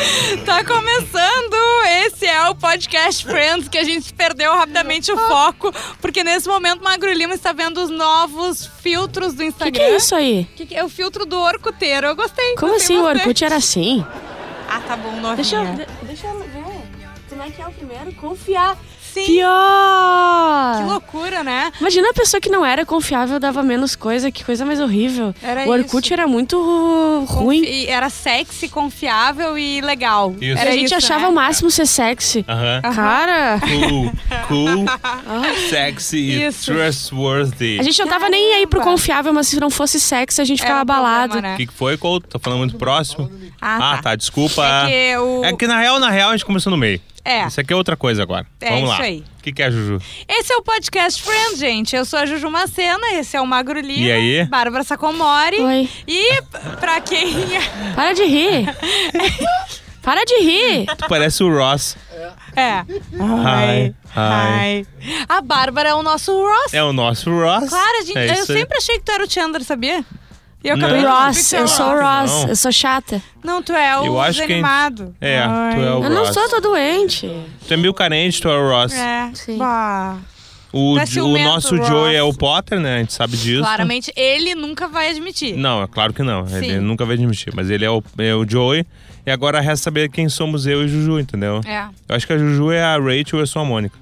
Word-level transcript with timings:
Tá 0.44 0.64
começando! 0.64 1.56
Esse 2.06 2.26
é 2.26 2.48
o 2.48 2.54
podcast 2.54 3.24
Friends 3.24 3.68
que 3.68 3.78
a 3.78 3.84
gente 3.84 4.12
perdeu 4.12 4.52
rapidamente 4.54 5.10
o 5.12 5.16
foco, 5.18 5.72
porque 6.00 6.22
nesse 6.24 6.48
momento 6.48 6.82
Magro 6.82 7.12
Lima 7.12 7.34
está 7.34 7.52
vendo 7.52 7.78
os 7.82 7.90
novos 7.90 8.66
filtros 8.82 9.34
do 9.34 9.40
O 9.42 9.44
Instagram. 9.46 9.72
que, 9.72 9.78
que 9.78 9.84
é 9.84 9.96
isso 9.96 10.14
aí? 10.14 10.48
Que 10.56 10.66
que 10.66 10.74
é 10.74 10.84
o 10.84 10.88
filtro 10.88 11.24
do 11.26 11.38
Orcuteiro? 11.38 12.06
Eu 12.06 12.16
gostei. 12.16 12.54
Como 12.56 12.74
assim 12.76 12.96
o 12.98 13.02
bastante. 13.02 13.20
Orkut 13.22 13.44
era 13.44 13.56
assim? 13.56 14.04
Ah, 14.68 14.80
tá 14.80 14.96
bom, 14.96 15.10
novinha. 15.12 15.36
Deixa 15.36 15.56
eu, 15.56 15.64
de- 15.74 15.86
deixa 16.06 16.26
eu 16.28 16.38
ver. 16.40 16.80
Como 17.28 17.42
é 17.42 17.50
que 17.50 17.62
é 17.62 17.66
o 17.66 17.72
primeiro? 17.72 18.12
Confiar. 18.14 18.76
Sim, 19.12 19.24
Pior! 19.26 20.76
que 20.78 20.82
loucura, 20.84 21.42
né? 21.42 21.72
Imagina 21.80 22.10
a 22.10 22.14
pessoa 22.14 22.40
que 22.40 22.48
não 22.48 22.64
era 22.64 22.84
confiável 22.86 23.38
dava 23.40 23.62
menos 23.62 23.96
coisa, 23.96 24.30
que 24.30 24.44
coisa 24.44 24.64
mais 24.64 24.80
horrível. 24.80 25.34
Era 25.42 25.66
o 25.66 25.70
Orkut 25.70 26.04
isso. 26.04 26.12
era 26.12 26.26
muito 26.26 27.24
ruim. 27.28 27.62
E 27.64 27.86
era 27.86 28.08
sexy, 28.08 28.68
confiável 28.68 29.58
e 29.58 29.80
legal. 29.80 30.34
Isso. 30.40 30.58
a 30.58 30.60
Era 30.62 30.72
gente 30.72 30.86
isso, 30.86 30.94
achava 30.96 31.22
né? 31.22 31.28
o 31.28 31.32
máximo 31.32 31.70
ser 31.70 31.86
sexy. 31.86 32.44
Aham. 32.48 32.80
Cara, 32.94 33.60
Cool, 33.60 34.12
cool, 34.48 34.84
sexy 35.68 36.16
e 36.18 36.44
Isso. 36.46 36.72
trustworthy. 36.72 37.78
a 37.80 37.82
gente 37.82 37.98
não 37.98 38.08
tava 38.08 38.28
nem 38.28 38.54
aí 38.54 38.66
pro 38.66 38.80
confiável, 38.80 39.32
mas 39.32 39.48
se 39.48 39.58
não 39.60 39.70
fosse 39.70 39.98
sexy, 40.00 40.40
a 40.40 40.44
gente 40.44 40.60
ficava 40.60 40.78
um 40.78 40.82
abalado. 40.82 41.40
né? 41.40 41.54
O 41.54 41.56
que, 41.56 41.66
que 41.66 41.72
foi, 41.72 41.96
Couto? 41.96 42.28
Tá 42.28 42.38
falando 42.38 42.58
muito 42.60 42.76
próximo? 42.76 43.30
Ah, 43.60 43.76
Ah, 43.76 43.96
tá. 43.96 44.02
tá, 44.02 44.16
desculpa. 44.16 44.64
É 44.64 45.12
que 45.12 45.18
o... 45.18 45.44
É 45.44 45.52
que 45.52 45.66
na 45.66 45.78
real, 45.78 45.98
na 45.98 46.10
real, 46.10 46.30
a 46.30 46.32
gente 46.36 46.44
começou 46.46 46.70
no 46.70 46.76
meio. 46.76 47.00
É. 47.24 47.46
Isso 47.46 47.60
aqui 47.60 47.72
é 47.72 47.76
outra 47.76 47.96
coisa 47.96 48.22
agora. 48.22 48.46
É 48.60 48.70
Vamos 48.70 48.90
isso 48.90 48.98
lá. 48.98 49.04
aí. 49.04 49.24
O 49.38 49.42
que, 49.42 49.52
que 49.52 49.62
é, 49.62 49.70
Juju? 49.70 49.98
Esse 50.28 50.52
é 50.52 50.56
o 50.56 50.62
Podcast 50.62 51.22
Friends, 51.22 51.58
gente. 51.58 51.94
Eu 51.96 52.04
sou 52.04 52.18
a 52.18 52.26
Juju 52.26 52.50
Macena, 52.50 53.12
esse 53.14 53.36
é 53.36 53.40
o 53.40 53.46
Magro 53.46 53.80
Lima. 53.80 54.06
E 54.06 54.12
aí? 54.12 54.44
Bárbara 54.46 54.84
Sacomori. 54.84 55.60
Oi. 55.60 55.88
E 56.06 56.42
pra 56.78 57.00
quem... 57.00 57.34
Para 57.94 58.12
de 58.12 58.24
rir. 58.24 58.66
Para 60.02 60.24
de 60.24 60.34
rir. 60.42 60.86
Tu 60.86 61.08
parece 61.08 61.42
o 61.44 61.54
Ross. 61.54 61.96
É. 62.56 62.80
Hi, 62.80 63.94
hi. 64.16 64.86
Hi. 64.96 65.26
A 65.28 65.40
Bárbara 65.42 65.90
é 65.90 65.94
o 65.94 66.02
nosso 66.02 66.32
Ross. 66.32 66.72
É 66.72 66.82
o 66.82 66.92
nosso 66.92 67.30
Ross. 67.30 67.68
Claro, 67.68 67.98
a 67.98 68.02
gente, 68.02 68.18
é 68.18 68.30
eu 68.30 68.34
isso 68.34 68.52
aí. 68.52 68.58
sempre 68.60 68.78
achei 68.78 68.98
que 68.98 69.04
tu 69.04 69.12
era 69.12 69.24
o 69.24 69.30
Chandler, 69.30 69.62
sabia? 69.62 70.04
E 70.62 70.68
eu 70.68 70.74
acabei 70.76 71.00
de 71.00 71.06
Ross, 71.06 71.48
que 71.48 71.56
eu 71.56 71.60
tu 71.60 71.64
é 71.64 71.66
sou 71.68 71.86
Ross, 71.88 72.30
Não. 72.42 72.48
eu 72.48 72.56
sou 72.56 72.72
chata. 72.72 73.22
Não, 73.42 73.62
tu 73.62 73.72
é 73.72 73.98
o 73.98 74.04
Eu 74.06 74.20
acho 74.20 74.40
que 74.42 74.46
desanimado. 74.46 75.14
É, 75.20 75.42
tu 75.42 75.48
Ai. 75.50 75.74
é 75.74 75.90
o 75.94 76.04
Eu 76.04 76.10
não 76.10 76.24
Ross. 76.24 76.34
sou, 76.34 76.48
tô 76.50 76.60
doente. 76.60 77.30
Tu 77.66 77.74
é 77.74 77.76
meio 77.78 77.94
carente, 77.94 78.40
tu 78.42 78.48
é 78.48 78.58
o 78.58 78.68
Ross. 78.70 78.92
É. 78.92 79.30
Sim. 79.34 79.56
Bah. 79.56 80.18
O, 80.72 80.94
Tu 81.04 81.18
é 81.18 81.22
o 81.22 81.38
nosso 81.44 81.74
Ross. 81.76 81.88
Joey 81.88 82.14
é 82.14 82.22
o 82.22 82.32
Potter, 82.32 82.78
né? 82.78 82.96
A 82.96 82.98
gente 82.98 83.12
sabe 83.12 83.36
disso. 83.36 83.60
Claramente, 83.62 84.12
ele 84.14 84.54
nunca 84.54 84.86
vai 84.86 85.10
admitir. 85.10 85.56
Não, 85.56 85.82
é 85.82 85.86
claro 85.88 86.12
que 86.12 86.22
não. 86.22 86.46
Ele 86.46 86.74
Sim. 86.74 86.78
nunca 86.78 87.04
vai 87.04 87.14
admitir. 87.16 87.52
Mas 87.56 87.70
ele 87.70 87.84
é 87.84 87.90
o, 87.90 88.00
é 88.18 88.34
o 88.34 88.48
Joey. 88.48 88.86
E 89.26 89.30
agora 89.30 89.60
resta 89.60 89.84
saber 89.84 90.08
quem 90.10 90.28
somos 90.28 90.66
eu 90.66 90.84
e 90.84 90.88
Juju, 90.88 91.18
entendeu? 91.18 91.60
É. 91.66 91.86
Eu 92.08 92.14
acho 92.14 92.26
que 92.26 92.32
a 92.32 92.38
Juju 92.38 92.70
é 92.70 92.82
a 92.82 92.96
Rachel 92.98 93.38
e 93.38 93.42
eu 93.42 93.46
sou 93.46 93.62
a 93.62 93.64
Mônica. 93.64 93.98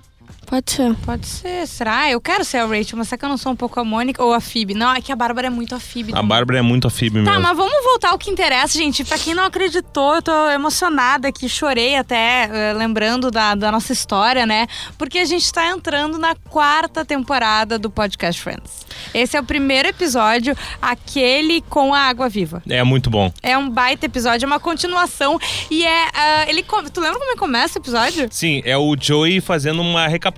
Pode 0.48 0.72
ser. 0.72 0.94
Pode 1.04 1.26
ser, 1.26 1.66
será? 1.66 2.10
Eu 2.10 2.22
quero 2.22 2.42
ser 2.42 2.56
a 2.56 2.64
Rachel, 2.66 2.96
mas 2.96 3.08
será 3.08 3.18
que 3.18 3.24
eu 3.26 3.28
não 3.28 3.36
sou 3.36 3.52
um 3.52 3.56
pouco 3.56 3.78
a 3.78 3.84
Mônica 3.84 4.24
ou 4.24 4.32
a 4.32 4.40
Phoebe? 4.40 4.72
Não, 4.72 4.94
é 4.94 5.00
que 5.02 5.12
a 5.12 5.16
Bárbara 5.16 5.48
é 5.48 5.50
muito 5.50 5.74
a 5.74 5.78
Phoebe. 5.78 6.12
A. 6.16 6.22
Bárbara 6.22 6.58
é 6.58 6.62
muito 6.62 6.86
a 6.86 6.90
Phoebe 6.90 7.22
Tá, 7.22 7.32
mesmo. 7.32 7.42
mas 7.42 7.54
vamos 7.54 7.84
voltar 7.84 8.10
ao 8.12 8.18
que 8.18 8.30
interessa, 8.30 8.78
gente. 8.78 9.04
Pra 9.04 9.18
quem 9.18 9.34
não 9.34 9.44
acreditou, 9.44 10.14
eu 10.14 10.22
tô 10.22 10.48
emocionada 10.48 11.28
aqui, 11.28 11.50
chorei 11.50 11.96
até 11.96 12.48
eh, 12.50 12.72
lembrando 12.72 13.30
da, 13.30 13.54
da 13.54 13.70
nossa 13.70 13.92
história, 13.92 14.46
né? 14.46 14.66
Porque 14.96 15.18
a 15.18 15.26
gente 15.26 15.52
tá 15.52 15.68
entrando 15.68 16.16
na 16.16 16.34
quarta 16.34 17.04
temporada 17.04 17.78
do 17.78 17.90
Podcast 17.90 18.40
Friends. 18.40 18.86
Esse 19.12 19.36
é 19.36 19.40
o 19.40 19.44
primeiro 19.44 19.88
episódio, 19.88 20.56
aquele 20.80 21.60
com 21.60 21.92
a 21.92 22.00
água 22.00 22.26
viva. 22.26 22.62
É 22.68 22.82
muito 22.82 23.10
bom. 23.10 23.30
É 23.42 23.56
um 23.58 23.68
baita 23.68 24.06
episódio, 24.06 24.46
é 24.46 24.48
uma 24.48 24.60
continuação 24.60 25.38
e 25.70 25.84
é. 25.84 26.08
ah, 26.14 26.46
ele 26.48 26.62
Tu 26.92 27.00
lembra 27.00 27.18
como 27.18 27.30
ele 27.32 27.38
começa 27.38 27.78
o 27.78 27.82
episódio? 27.82 28.28
Sim, 28.30 28.62
é 28.64 28.76
o 28.78 28.96
Joey 28.98 29.40
fazendo 29.42 29.82
uma 29.82 30.08
recapitulação. 30.08 30.37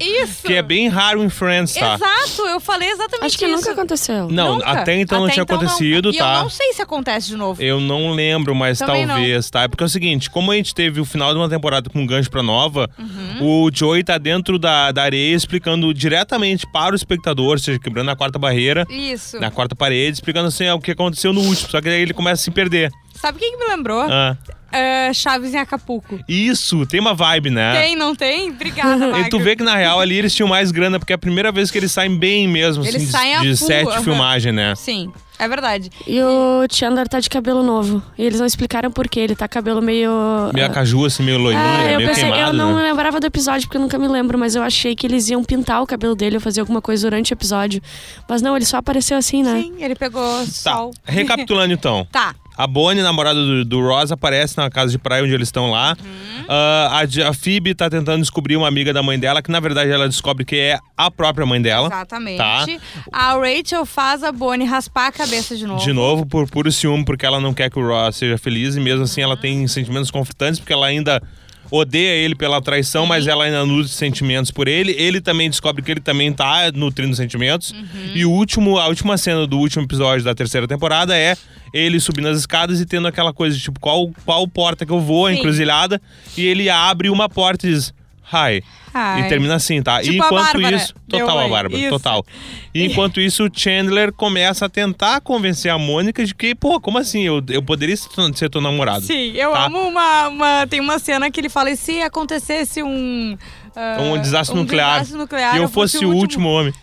Isso! 0.00 0.46
Que 0.46 0.54
é 0.54 0.62
bem 0.62 0.88
raro 0.88 1.22
em 1.24 1.28
Friends, 1.28 1.74
tá? 1.74 1.94
Exato, 1.94 2.42
eu 2.48 2.60
falei 2.60 2.88
exatamente 2.90 3.26
Acho 3.26 3.38
que 3.38 3.44
isso. 3.46 3.56
nunca 3.56 3.72
aconteceu. 3.72 4.28
Não, 4.30 4.54
Nunca. 4.54 4.66
até 4.70 4.96
então 5.00 5.18
não 5.18 5.24
Até 5.26 5.34
tinha 5.34 5.42
acontecido, 5.44 6.10
E 6.12 6.18
tá? 6.18 6.36
eu 6.36 6.42
não 6.42 6.50
sei 6.50 6.72
se 6.72 6.82
acontece 6.82 7.26
de 7.28 7.36
novo. 7.36 7.62
Eu 7.62 7.80
não 7.80 8.12
lembro, 8.12 8.54
mas 8.54 8.78
Também 8.78 9.06
talvez, 9.06 9.50
tá? 9.50 9.62
É 9.62 9.68
porque 9.68 9.82
é 9.82 9.86
o 9.86 9.88
seguinte, 9.88 10.30
como 10.30 10.52
a 10.52 10.56
gente 10.56 10.74
teve 10.74 11.00
o 11.00 11.04
final 11.04 11.32
de 11.32 11.38
uma 11.38 11.48
temporada 11.48 11.88
com 11.90 12.00
um 12.00 12.06
gancho 12.06 12.30
pra 12.30 12.42
nova, 12.42 12.88
Uhum. 12.98 13.64
o 13.66 13.70
Joey 13.72 14.04
tá 14.04 14.18
dentro 14.18 14.58
da, 14.58 14.92
da 14.92 15.02
areia 15.02 15.34
explicando 15.34 15.92
diretamente 15.92 16.66
para 16.72 16.92
o 16.92 16.96
espectador, 16.96 17.52
ou 17.52 17.58
seja, 17.58 17.78
quebrando 17.78 18.10
a 18.10 18.16
quarta 18.16 18.38
barreira, 18.38 18.86
Isso. 18.90 19.38
na 19.40 19.50
quarta 19.50 19.74
parede, 19.74 20.14
explicando 20.14 20.48
assim 20.48 20.68
o 20.70 20.80
que 20.80 20.90
aconteceu 20.90 21.32
no 21.32 21.40
último. 21.40 21.70
Só 21.70 21.80
que 21.80 21.88
aí 21.88 22.00
ele 22.02 22.14
começa 22.14 22.42
a 22.42 22.44
se 22.44 22.50
perder. 22.50 22.90
Sabe 23.20 23.38
quem 23.38 23.52
que 23.52 23.58
me 23.64 23.70
lembrou? 23.70 24.00
Ah, 24.08 24.36
Ah, 24.72 25.12
Chaves 25.12 25.52
em 25.52 25.58
Acapulco. 25.58 26.20
isso, 26.28 26.86
tem 26.86 27.00
uma 27.00 27.12
vibe, 27.12 27.50
né? 27.50 27.72
Tem, 27.82 27.96
não 27.96 28.14
tem? 28.14 28.50
Obrigada, 28.50 29.18
E 29.18 29.28
tu 29.28 29.38
vê 29.40 29.56
que 29.56 29.64
na 29.64 29.74
real 29.74 29.98
ali 29.98 30.16
eles 30.16 30.32
tinham 30.32 30.48
mais 30.48 30.70
grana, 30.70 30.96
porque 30.98 31.12
é 31.12 31.16
a 31.16 31.18
primeira 31.18 31.50
vez 31.50 31.70
que 31.72 31.76
eles 31.78 31.90
saem 31.90 32.16
bem 32.16 32.46
mesmo, 32.46 32.84
Eles 32.84 32.94
assim, 32.96 33.04
de- 33.06 33.10
saem 33.10 33.34
a 33.34 33.40
de 33.40 33.52
de 33.98 34.04
filmagem, 34.04 34.52
né? 34.52 34.72
Sim, 34.76 35.12
é 35.40 35.48
verdade. 35.48 35.90
E 36.06 36.22
o 36.22 36.66
Chandler 36.70 37.08
tá 37.08 37.18
de 37.18 37.28
cabelo 37.28 37.64
novo. 37.64 38.00
E 38.16 38.24
eles 38.24 38.38
não 38.38 38.46
explicaram 38.46 38.92
por 38.92 39.08
quê. 39.08 39.18
Ele 39.20 39.34
tá 39.34 39.48
cabelo 39.48 39.82
meio. 39.82 40.08
Meio 40.54 40.66
a 40.66 40.70
caju, 40.70 41.04
assim, 41.04 41.24
meio 41.24 41.38
loirinha, 41.38 41.64
Ah, 41.64 41.90
eu 41.90 41.96
meio 41.96 42.08
pensei, 42.10 42.30
queimado, 42.30 42.50
eu 42.50 42.52
não 42.52 42.76
né? 42.76 42.82
lembrava 42.84 43.18
do 43.18 43.26
episódio 43.26 43.66
porque 43.66 43.76
eu 43.76 43.80
nunca 43.82 43.98
me 43.98 44.06
lembro, 44.06 44.38
mas 44.38 44.54
eu 44.54 44.62
achei 44.62 44.94
que 44.94 45.04
eles 45.04 45.28
iam 45.28 45.42
pintar 45.42 45.82
o 45.82 45.86
cabelo 45.86 46.14
dele 46.14 46.36
ou 46.36 46.40
fazer 46.40 46.60
alguma 46.60 46.80
coisa 46.80 47.04
durante 47.10 47.32
o 47.32 47.34
episódio. 47.34 47.82
Mas 48.28 48.40
não, 48.40 48.54
ele 48.54 48.64
só 48.64 48.76
apareceu 48.76 49.18
assim, 49.18 49.42
né? 49.42 49.60
Sim, 49.62 49.74
ele 49.82 49.96
pegou 49.96 50.22
Tá, 50.62 50.74
sol. 50.76 50.92
recapitulando 51.04 51.72
então. 51.72 52.06
tá. 52.12 52.36
A 52.62 52.66
Bonnie, 52.66 53.02
namorada 53.02 53.40
do, 53.42 53.64
do 53.64 53.80
Ross, 53.80 54.12
aparece 54.12 54.56
na 54.58 54.68
casa 54.68 54.92
de 54.92 54.98
praia 54.98 55.22
onde 55.24 55.32
eles 55.32 55.48
estão 55.48 55.70
lá. 55.70 55.96
Uhum. 55.98 56.44
Ah, 56.48 57.00
a, 57.24 57.28
a 57.28 57.32
Phoebe 57.32 57.74
tá 57.74 57.88
tentando 57.88 58.20
descobrir 58.20 58.56
uma 58.56 58.68
amiga 58.68 58.92
da 58.92 59.02
mãe 59.02 59.18
dela, 59.18 59.40
que 59.40 59.50
na 59.50 59.60
verdade 59.60 59.90
ela 59.90 60.06
descobre 60.08 60.44
que 60.44 60.56
é 60.56 60.78
a 60.96 61.10
própria 61.10 61.46
mãe 61.46 61.62
dela. 61.62 61.86
Exatamente. 61.86 62.36
Tá. 62.36 62.66
A 63.12 63.32
Rachel 63.34 63.86
faz 63.86 64.22
a 64.22 64.30
Bonnie 64.30 64.66
raspar 64.66 65.06
a 65.06 65.12
cabeça 65.12 65.56
de 65.56 65.66
novo. 65.66 65.82
De 65.82 65.92
novo, 65.92 66.26
por 66.26 66.48
puro 66.50 66.70
ciúme, 66.70 67.04
porque 67.04 67.24
ela 67.24 67.40
não 67.40 67.54
quer 67.54 67.70
que 67.70 67.78
o 67.78 67.86
Ross 67.86 68.16
seja 68.16 68.36
feliz. 68.36 68.76
E 68.76 68.80
mesmo 68.80 69.04
assim 69.04 69.22
ela 69.22 69.34
Uhum. 69.36 69.40
tem 69.40 69.66
sentimentos 69.68 70.10
conflitantes, 70.10 70.60
porque 70.60 70.72
ela 70.72 70.86
ainda 70.86 71.22
odeia 71.70 72.16
ele 72.16 72.34
pela 72.34 72.60
traição, 72.60 73.06
mas 73.06 73.26
ela 73.26 73.44
ainda 73.44 73.64
nutre 73.64 73.92
sentimentos 73.92 74.50
por 74.50 74.66
ele. 74.66 74.92
Ele 74.98 75.20
também 75.20 75.48
descobre 75.48 75.82
que 75.82 75.90
ele 75.90 76.00
também 76.00 76.32
tá 76.32 76.70
nutrindo 76.74 77.14
sentimentos. 77.14 77.70
Uhum. 77.70 78.12
E 78.14 78.24
o 78.24 78.30
último, 78.30 78.78
a 78.78 78.88
última 78.88 79.16
cena 79.16 79.46
do 79.46 79.58
último 79.58 79.84
episódio 79.84 80.24
da 80.24 80.34
terceira 80.34 80.66
temporada 80.66 81.16
é 81.16 81.36
ele 81.72 82.00
subindo 82.00 82.28
as 82.28 82.38
escadas 82.38 82.80
e 82.80 82.86
tendo 82.86 83.06
aquela 83.06 83.32
coisa 83.32 83.56
de 83.56 83.62
tipo, 83.62 83.78
qual, 83.78 84.10
qual 84.24 84.46
porta 84.48 84.84
que 84.84 84.92
eu 84.92 85.00
vou, 85.00 85.26
a 85.26 85.32
encruzilhada. 85.32 86.00
E 86.36 86.44
ele 86.44 86.68
abre 86.68 87.08
uma 87.08 87.28
porta 87.28 87.66
e 87.66 87.70
diz, 87.70 87.94
hi. 88.32 88.62
Hi. 88.92 89.20
E 89.20 89.28
termina 89.28 89.54
assim, 89.54 89.80
tá? 89.82 90.00
Tipo 90.02 90.14
e 90.14 90.20
a 90.20 90.26
enquanto 90.26 90.52
Bárbara. 90.52 90.76
isso. 90.76 90.94
Total, 91.08 91.38
a 91.38 91.48
Bárbara, 91.48 91.76
Isso. 91.80 91.90
total. 91.90 92.26
E 92.74 92.84
enquanto 92.84 93.20
isso, 93.20 93.44
o 93.44 93.50
Chandler 93.52 94.12
começa 94.12 94.66
a 94.66 94.68
tentar 94.68 95.20
convencer 95.20 95.70
a 95.70 95.78
Mônica 95.78 96.24
de 96.24 96.34
que, 96.34 96.54
pô, 96.56 96.80
como 96.80 96.98
assim? 96.98 97.22
Eu, 97.22 97.40
eu 97.50 97.62
poderia 97.62 97.96
ser 97.96 98.48
teu 98.50 98.60
namorado. 98.60 99.02
Sim, 99.04 99.32
eu 99.36 99.52
Tá. 99.52 99.66
amo 99.66 99.78
uma, 99.86 100.28
uma. 100.28 100.66
Tem 100.68 100.80
uma 100.80 100.98
cena 100.98 101.30
que 101.30 101.40
ele 101.40 101.48
fala: 101.48 101.70
e 101.70 101.76
se 101.76 102.00
acontecesse 102.02 102.82
um. 102.82 103.38
ah, 103.76 103.98
Um 104.00 104.20
desastre 104.20 104.56
um 104.58 104.62
nuclear. 104.62 104.94
desastre 104.94 105.18
nuclear, 105.18 105.54
e 105.56 105.58
eu 105.58 105.68
fosse 105.68 106.04
o 106.04 106.10
último 106.12 106.48
homem. 106.48 106.74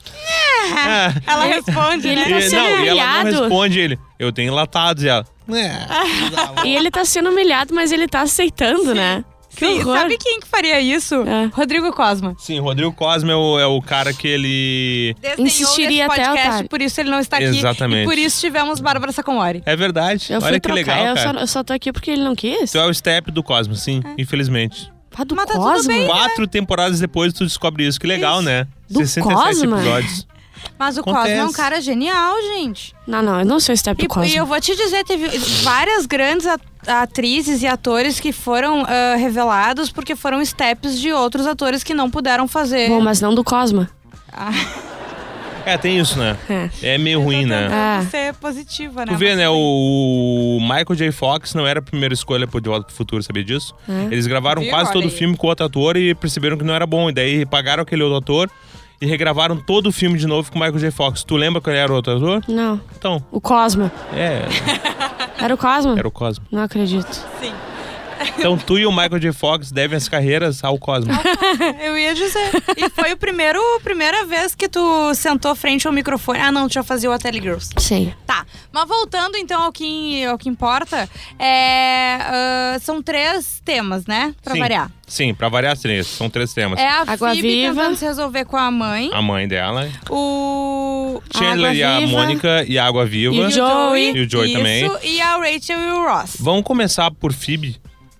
É. 0.69 1.14
Ela 1.31 1.46
responde, 1.46 2.08
Ele 2.08 2.25
né? 2.25 2.29
tá 2.29 2.41
sendo 2.41 2.56
não, 2.56 2.69
e 2.85 2.88
ela 2.88 3.03
não 3.03 3.19
humilhado. 3.22 3.41
responde 3.41 3.79
ele. 3.79 4.00
Eu 4.18 4.31
tenho 4.31 4.47
enlatados 4.52 5.03
e 5.03 5.09
ela. 5.09 5.25
É. 5.53 6.68
E 6.68 6.75
ele 6.75 6.90
tá 6.91 7.03
sendo 7.06 7.29
humilhado, 7.29 7.74
mas 7.74 7.91
ele 7.91 8.08
tá 8.08 8.22
aceitando, 8.22 8.94
né? 8.96 9.24
Que 9.57 9.66
horror. 9.66 9.97
sabe 10.00 10.18
quem 10.18 10.40
que 10.40 10.47
faria 10.47 10.79
isso? 10.79 11.16
É. 11.23 11.45
Rodrigo 11.53 11.91
Cosma. 11.91 12.35
Sim, 12.38 12.59
Rodrigo 12.59 12.91
Cosme 12.94 13.31
é 13.31 13.35
o, 13.35 13.59
é 13.59 13.66
o 13.66 13.81
cara 13.81 14.13
que 14.13 14.28
ele. 14.28 15.16
Desenhou 15.22 15.47
Insistiria 15.47 16.03
esse 16.06 16.12
até 16.12 16.22
o 16.22 16.25
podcast, 16.25 16.47
otário. 16.50 16.69
por 16.69 16.81
isso 16.81 17.01
ele 17.01 17.09
não 17.09 17.19
está 17.19 17.38
aqui. 17.38 17.45
Exatamente. 17.45 18.03
E 18.03 18.06
por 18.06 18.17
isso 18.17 18.40
tivemos 18.40 18.79
Bárbara 18.79 19.12
Sacomori. 19.12 19.63
É 19.66 19.75
verdade. 19.75 20.28
Eu 20.31 20.40
fui 20.40 20.49
Olha 20.49 20.59
que 20.59 20.67
trocar. 20.67 20.76
legal, 20.76 21.05
eu, 21.08 21.16
cara. 21.16 21.34
só, 21.34 21.40
eu 21.40 21.47
só 21.47 21.64
tô 21.64 21.73
aqui 21.73 21.91
porque 21.91 22.11
ele 22.11 22.23
não 22.23 22.35
quis. 22.35 22.72
Tu 22.72 22.78
é 22.78 22.85
o 22.85 22.93
step 22.93 23.31
do 23.31 23.41
Cosmo, 23.43 23.76
sim, 23.76 24.02
É. 24.05 24.22
infelizmente. 24.22 24.91
Ah, 25.20 25.23
do 25.23 25.35
Mas 25.35 25.47
tá 25.47 25.53
tudo 25.53 25.64
Cosmo? 25.64 25.87
bem. 25.87 26.05
Quatro 26.05 26.47
temporadas 26.47 26.99
depois 26.99 27.34
tu 27.34 27.43
descobre 27.43 27.84
isso. 27.87 27.99
Que 27.99 28.05
legal, 28.05 28.35
Isso. 28.35 28.46
né? 28.46 28.67
Do 28.87 28.99
67 28.99 29.34
Cosma? 29.34 29.78
episódios. 29.79 30.28
Mas 30.77 30.97
o 30.97 31.01
Acontece. 31.01 31.27
Cosmo 31.29 31.41
é 31.41 31.45
um 31.45 31.51
cara 31.53 31.81
genial, 31.81 32.35
gente. 32.55 32.93
Não, 33.05 33.21
não, 33.21 33.39
eu 33.39 33.45
não 33.45 33.59
sou 33.59 33.73
o 33.73 33.77
step 33.77 33.97
do 33.97 34.05
E, 34.05 34.07
Cosmo. 34.07 34.25
e 34.25 34.35
eu 34.35 34.45
vou 34.45 34.59
te 34.59 34.75
dizer, 34.75 35.03
teve 35.03 35.27
várias 35.63 36.05
grandes 36.05 36.45
at- 36.45 36.61
atrizes 36.87 37.61
e 37.63 37.67
atores 37.67 38.19
que 38.19 38.31
foram 38.31 38.83
ah, 38.87 39.15
revelados 39.17 39.91
porque 39.91 40.15
foram 40.15 40.43
steps 40.45 40.99
de 40.99 41.11
outros 41.11 41.45
atores 41.47 41.83
que 41.83 41.93
não 41.93 42.09
puderam 42.09 42.47
fazer. 42.47 42.89
Bom, 42.89 43.01
mas 43.01 43.19
não 43.21 43.33
do 43.33 43.43
Cosma. 43.43 43.89
Ah, 44.31 44.51
É, 45.65 45.77
tem 45.77 45.99
isso, 45.99 46.17
né? 46.17 46.37
É. 46.49 46.69
É 46.93 46.97
meio 46.97 47.21
ruim, 47.21 47.45
né? 47.45 47.67
Ah. 47.69 48.01
ser 48.09 48.33
positiva, 48.35 49.05
né? 49.05 49.11
Tu 49.11 49.17
vê, 49.17 49.35
né? 49.35 49.49
O 49.49 50.59
Michael 50.61 50.95
J. 50.95 51.11
Fox 51.11 51.53
não 51.53 51.67
era 51.67 51.79
a 51.79 51.81
primeira 51.81 52.13
escolha 52.13 52.47
pro 52.47 52.61
De 52.61 52.69
Volta 52.69 52.85
pro 52.85 52.95
Futuro, 52.95 53.21
sabia 53.21 53.43
disso? 53.43 53.75
É. 53.89 54.05
Eles 54.05 54.27
gravaram 54.27 54.61
Viu? 54.61 54.71
quase 54.71 54.91
Olha 54.91 54.93
todo 54.93 55.07
o 55.07 55.11
filme 55.11 55.35
com 55.35 55.45
outro 55.47 55.65
ator 55.65 55.97
e 55.97 56.15
perceberam 56.15 56.57
que 56.57 56.63
não 56.63 56.73
era 56.73 56.87
bom. 56.87 57.09
E 57.09 57.13
daí 57.13 57.45
pagaram 57.45 57.83
aquele 57.83 58.01
outro 58.01 58.17
ator 58.19 58.49
e 58.99 59.05
regravaram 59.05 59.58
todo 59.58 59.88
o 59.88 59.91
filme 59.91 60.17
de 60.17 60.26
novo 60.28 60.52
com 60.52 60.58
o 60.58 60.61
Michael 60.61 60.79
J. 60.79 60.91
Fox. 60.91 61.23
Tu 61.23 61.35
lembra 61.35 61.61
qual 61.61 61.76
era 61.76 61.91
o 61.91 61.96
outro 61.96 62.16
ator? 62.16 62.44
Não. 62.47 62.79
Então, 62.97 63.23
O 63.32 63.40
Cosma. 63.40 63.91
é, 64.14 64.44
Era 65.40 65.53
o 65.53 65.58
Cosma? 65.58 65.96
era 65.97 66.08
o 66.08 66.11
Cosmo. 66.11 66.46
Não 66.52 66.64
acredito. 66.64 67.11
Sim. 67.40 67.53
Então 68.37 68.57
tu 68.57 68.78
e 68.78 68.85
o 68.85 68.91
Michael 68.91 69.19
J. 69.19 69.34
Fox 69.34 69.72
devem 69.72 69.97
as 69.97 70.07
carreiras 70.07 70.63
ao 70.63 70.78
Cosmo. 70.78 71.11
Eu 71.84 71.97
ia 71.97 72.13
dizer. 72.13 72.51
E 72.78 72.89
foi 72.89 73.13
o 73.13 73.17
primeiro, 73.17 73.59
primeira 73.84 74.25
vez 74.25 74.53
que 74.53 74.67
tu 74.69 75.13
sentou 75.16 75.55
frente 75.55 75.87
ao 75.87 75.93
microfone. 75.93 76.39
Ah, 76.39 76.51
não, 76.51 76.67
tu 76.67 76.73
já 76.75 76.84
fazia 76.84 77.09
o 77.09 77.13
Ateli 77.13 77.41
Girls. 77.41 77.69
Sim. 77.78 78.13
Tá, 78.25 78.45
mas 78.72 78.87
voltando 78.87 79.37
então 79.37 79.63
ao 79.63 79.72
que, 79.72 80.23
ao 80.25 80.37
que 80.37 80.49
importa, 80.49 81.09
é, 81.39 82.17
ah, 82.22 82.78
são 82.81 83.01
três 83.01 83.61
temas, 83.66 84.05
né? 84.05 84.34
Pra 84.43 84.53
Sim. 84.53 84.59
variar. 84.59 84.91
Sim, 85.07 85.33
pra 85.33 85.47
variar 85.49 85.78
três. 85.78 86.05
São 86.05 86.29
três 86.29 86.53
temas. 86.53 86.79
É 86.79 86.87
a 86.87 87.01
Água 87.07 87.29
Phoebe 87.29 87.41
Viva. 87.41 87.73
tentando 87.73 87.95
se 87.95 88.05
resolver 88.05 88.45
com 88.45 88.57
a 88.57 88.69
mãe. 88.69 89.09
A 89.13 89.22
mãe 89.22 89.47
dela, 89.47 89.90
O... 90.09 91.22
Chandler 91.35 91.73
e 91.75 91.83
a. 91.83 92.01
Mônica 92.01 92.66
e 92.67 92.78
a 92.78 92.85
Água 92.85 93.05
Viva. 93.05 93.33
E 93.33 93.40
o 93.40 93.49
Joey. 93.49 94.11
E 94.16 94.22
o 94.25 94.29
Joey 94.29 94.49
Isso, 94.49 94.57
também. 94.57 94.91
E 95.03 95.22
a 95.22 95.37
Rachel 95.37 95.79
e 95.79 95.91
o 95.91 96.03
Ross. 96.03 96.37
Vamos 96.40 96.63
começar 96.63 97.09
por 97.11 97.31
Phoebe, 97.33 97.78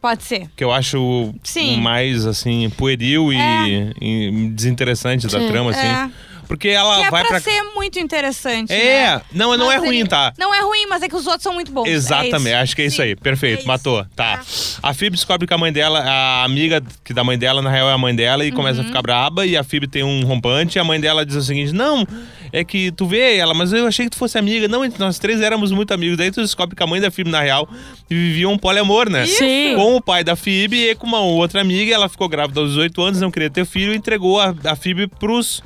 Pode 0.08 0.24
ser. 0.24 0.48
que 0.56 0.64
eu 0.64 0.72
acho 0.72 1.34
Sim. 1.44 1.76
o 1.76 1.82
mais, 1.82 2.26
assim, 2.26 2.70
pueril 2.78 3.32
e, 3.34 3.38
É. 3.38 3.92
e 4.02 4.50
desinteressante 4.54 5.28
da 5.28 5.40
Sim. 5.40 5.48
trama, 5.50 5.72
assim. 5.72 5.86
É. 5.86 6.10
Porque 6.48 6.70
ela 6.70 6.96
Que 7.02 7.08
é 7.08 7.12
vai 7.12 7.22
pra, 7.24 7.30
pra... 7.32 7.40
ser 7.42 7.62
muito 7.76 8.00
interessante, 8.00 8.72
É, 8.72 9.16
né? 9.18 9.22
não, 9.34 9.58
não 9.58 9.70
é 9.70 9.78
Mas 9.80 9.86
ruim, 9.86 10.06
tá? 10.06 10.32
Não 10.40 10.56
é 10.56 10.62
ruim, 10.62 10.86
mas 10.88 11.04
é 11.04 11.10
que 11.10 11.16
os 11.18 11.26
outros 11.28 11.44
são 11.44 11.54
muito 11.54 11.70
bons. 11.74 11.86
É 11.86 11.92
Exatamente, 11.92 12.48
isso. 12.54 12.56
acho 12.64 12.76
que 12.78 12.82
é 12.84 12.86
isso 12.86 12.96
Sim, 12.96 13.02
aí. 13.02 13.16
Perfeito, 13.18 13.58
é 13.58 13.60
isso. 13.60 13.68
matou. 13.68 14.06
Tá. 14.16 14.36
É. 14.36 14.40
A 14.82 14.94
Phoebe 14.94 15.18
descobre 15.18 15.46
que 15.46 15.54
a 15.54 15.58
mãe 15.58 15.74
dela, 15.74 16.00
a 16.00 16.46
amiga 16.46 16.82
que 17.04 17.14
da 17.14 17.22
mãe 17.22 17.38
dela, 17.38 17.62
na 17.62 17.70
real 17.70 17.90
é 17.90 17.94
a 17.94 17.98
mãe 17.98 18.16
dela, 18.16 18.46
e 18.46 18.50
Uhum. 18.52 18.56
começa 18.56 18.80
a 18.80 18.84
ficar 18.86 19.02
braba. 19.02 19.46
E 19.46 19.58
a 19.58 19.64
Phoebe 19.64 19.88
tem 19.90 20.04
um 20.04 20.24
rompante. 20.24 20.78
E 20.78 20.80
a 20.80 20.86
mãe 20.86 21.02
dela 21.02 21.26
diz 21.26 21.36
o 21.36 21.42
seguinte: 21.42 21.74
Não, 21.74 22.08
é 22.52 22.64
que 22.64 22.92
tu 22.92 23.06
vê 23.06 23.38
ela, 23.38 23.54
mas 23.54 23.74
eu 23.74 23.88
achei 23.88 24.06
que 24.06 24.12
tu 24.12 24.18
fosse 24.18 24.38
amiga. 24.38 24.68
Não, 24.68 24.88
nós 24.98 25.20
três 25.20 25.42
éramos 25.42 25.72
muito 25.72 25.94
amigos. 25.94 26.18
Daí 26.18 26.32
tu 26.32 26.42
descobre 26.42 26.76
que 26.76 26.84
a 26.84 26.88
mãe 26.88 27.02
da 27.02 27.12
Phoebe, 27.12 27.30
na 27.30 27.42
real, 27.42 27.68
vivia 28.10 28.50
um 28.50 28.58
poliamor, 28.58 29.10
né? 29.10 29.26
Sim. 29.26 29.76
Com 29.76 29.96
o 29.96 30.02
pai 30.02 30.24
da 30.24 30.36
Phoebe 30.36 30.90
e 30.90 30.96
com 30.96 31.08
uma 31.08 31.22
outra 31.22 31.62
amiga. 31.62 31.94
Ela 31.94 32.10
ficou 32.10 32.28
grávida 32.28 32.60
aos 32.60 32.70
18 32.70 33.02
anos, 33.02 33.22
não 33.22 33.32
queria 33.32 33.50
ter 33.50 33.66
filho, 33.66 33.94
e 33.94 33.98
entregou 33.98 34.40
a, 34.40 34.54
a 34.66 34.76
Phoebe 34.76 35.08
pros 35.08 35.62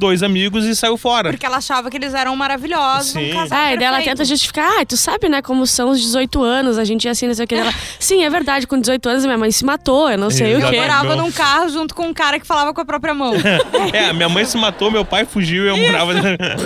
dois 0.00 0.22
amigos 0.22 0.64
e 0.64 0.74
saiu 0.74 0.96
fora. 0.96 1.30
Porque 1.30 1.46
ela 1.46 1.58
achava 1.58 1.90
que 1.90 1.96
eles 1.96 2.14
eram 2.14 2.34
maravilhosos, 2.34 3.12
Sim. 3.12 3.30
um 3.30 3.34
casal 3.34 3.58
Ah, 3.58 3.72
e 3.74 3.76
daí 3.76 3.86
ela 3.86 4.02
tenta 4.02 4.24
justificar. 4.24 4.80
Ah, 4.80 4.84
tu 4.84 4.96
sabe, 4.96 5.28
né, 5.28 5.42
como 5.42 5.66
são 5.66 5.90
os 5.90 6.00
18 6.00 6.42
anos, 6.42 6.78
a 6.78 6.84
gente 6.84 7.04
ia 7.04 7.10
assim, 7.12 7.26
não 7.26 7.34
sei 7.34 7.44
o 7.44 7.48
que. 7.48 7.54
Ela, 7.54 7.72
Sim, 7.98 8.24
é 8.24 8.30
verdade, 8.30 8.66
com 8.66 8.78
18 8.80 9.08
anos 9.08 9.24
minha 9.24 9.38
mãe 9.38 9.52
se 9.52 9.64
matou, 9.64 10.10
eu 10.10 10.18
não 10.18 10.30
sei 10.30 10.56
o 10.56 10.68
quê. 10.70 10.80
Morava 10.80 11.14
num 11.14 11.30
carro 11.30 11.68
junto 11.68 11.94
com 11.94 12.06
um 12.08 12.14
cara 12.14 12.40
que 12.40 12.46
falava 12.46 12.72
com 12.72 12.80
a 12.80 12.84
própria 12.84 13.14
mão. 13.14 13.34
É, 13.92 14.12
minha 14.12 14.28
mãe 14.28 14.44
se 14.44 14.56
matou, 14.56 14.90
meu 14.90 15.04
pai 15.04 15.24
fugiu 15.24 15.64
e 15.64 15.68
eu 15.68 15.76
morava. 15.76 16.12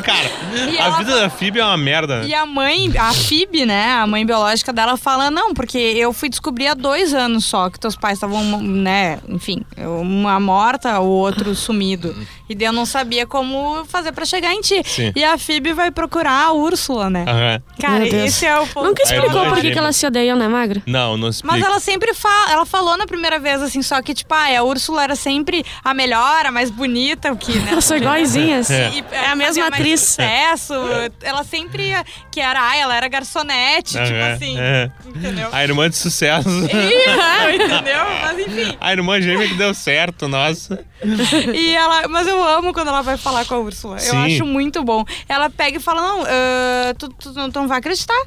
Cara, 0.02 0.30
E 0.68 0.78
a 0.78 0.84
ela 0.84 0.98
vida 0.98 1.20
da 1.20 1.30
Phoebe 1.30 1.58
é 1.58 1.64
uma 1.64 1.76
merda. 1.76 2.22
E 2.24 2.34
a 2.34 2.44
mãe, 2.46 2.92
a 2.98 3.12
Phoebe, 3.12 3.64
né, 3.64 3.92
a 3.92 4.06
mãe 4.06 4.24
biológica 4.24 4.72
dela, 4.72 4.96
fala: 4.96 5.30
Não, 5.30 5.52
porque 5.54 5.78
eu 5.78 6.12
fui 6.12 6.28
descobrir 6.28 6.68
há 6.68 6.74
dois 6.74 7.12
anos 7.14 7.44
só 7.44 7.70
que 7.70 7.80
teus 7.80 7.96
pais 7.96 8.14
estavam, 8.14 8.60
né, 8.62 9.18
enfim, 9.28 9.62
uma 10.00 10.38
morta, 10.38 11.00
o 11.00 11.06
outro 11.08 11.54
sumido. 11.54 12.14
E 12.48 12.54
daí 12.54 12.68
eu 12.68 12.72
não 12.72 12.84
sabia 12.84 13.23
como 13.26 13.84
fazer 13.86 14.12
pra 14.12 14.24
chegar 14.24 14.52
em 14.52 14.60
ti. 14.60 14.82
Sim. 14.84 15.12
E 15.14 15.24
a 15.24 15.36
Phoebe 15.38 15.72
vai 15.72 15.90
procurar 15.90 16.44
a 16.46 16.52
Úrsula, 16.52 17.08
né? 17.10 17.24
Aham. 17.26 17.62
Cara, 17.80 18.06
esse 18.06 18.46
é 18.46 18.58
o 18.58 18.66
ponto. 18.66 18.86
Nunca 18.86 19.02
explicou 19.02 19.46
por 19.46 19.60
que, 19.60 19.70
que 19.72 19.78
elas 19.78 19.96
se 19.96 20.06
odeiam, 20.06 20.36
né, 20.36 20.48
Magra? 20.48 20.82
Não, 20.86 21.16
não 21.16 21.28
explica. 21.28 21.56
Mas 21.56 21.64
ela 21.64 21.80
sempre 21.80 22.14
fala, 22.14 22.52
ela 22.52 22.66
falou 22.66 22.96
na 22.96 23.06
primeira 23.06 23.38
vez, 23.38 23.60
assim, 23.62 23.82
só 23.82 24.00
que, 24.02 24.14
tipo, 24.14 24.32
ah, 24.34 24.58
a 24.58 24.62
Úrsula 24.62 25.04
era 25.04 25.16
sempre 25.16 25.64
a 25.84 25.92
melhor, 25.94 26.46
a 26.46 26.50
mais 26.50 26.70
bonita, 26.70 27.32
o 27.32 27.36
que, 27.36 27.52
né? 27.58 27.72
Elas 27.72 27.84
são 27.84 27.96
iguaizinhas. 27.96 28.70
É. 28.70 28.90
E 28.90 29.04
É 29.12 29.26
a 29.28 29.36
mesma 29.36 29.66
atriz. 29.66 30.00
Sucesso. 30.00 30.74
Ela 31.22 31.44
sempre. 31.44 31.92
Que 32.30 32.40
era, 32.40 32.60
ah, 32.70 32.76
ela 32.76 32.94
era 32.96 33.08
garçonete, 33.08 33.92
tipo 33.92 34.00
Aham, 34.02 34.32
assim. 34.34 34.56
é. 34.58 34.90
Entendeu? 35.06 35.48
A 35.52 35.62
irmã 35.62 35.88
de 35.88 35.96
sucesso. 35.96 36.48
Ih, 36.48 37.53
entendeu? 37.74 38.04
Mas 38.22 38.38
enfim. 38.38 38.76
A 38.80 38.92
irmã 38.92 39.20
gêmea 39.20 39.48
que 39.48 39.54
deu 39.54 39.74
certo, 39.74 40.28
nossa. 40.28 40.84
E 41.54 41.74
ela, 41.74 42.08
mas 42.08 42.26
eu 42.26 42.42
amo 42.42 42.72
quando 42.72 42.88
ela 42.88 43.02
vai 43.02 43.16
falar 43.16 43.44
com 43.44 43.54
a 43.54 43.58
Úrsula. 43.58 43.96
Eu 43.96 44.00
Sim. 44.00 44.34
acho 44.34 44.44
muito 44.46 44.82
bom. 44.82 45.04
Ela 45.28 45.50
pega 45.50 45.76
e 45.76 45.80
fala: 45.80 46.00
Não, 46.00 46.22
ah, 46.22 46.94
tu, 46.98 47.08
tu, 47.10 47.32
não- 47.32 47.50
tu 47.50 47.60
não 47.60 47.68
vai 47.68 47.78
acreditar. 47.78 48.20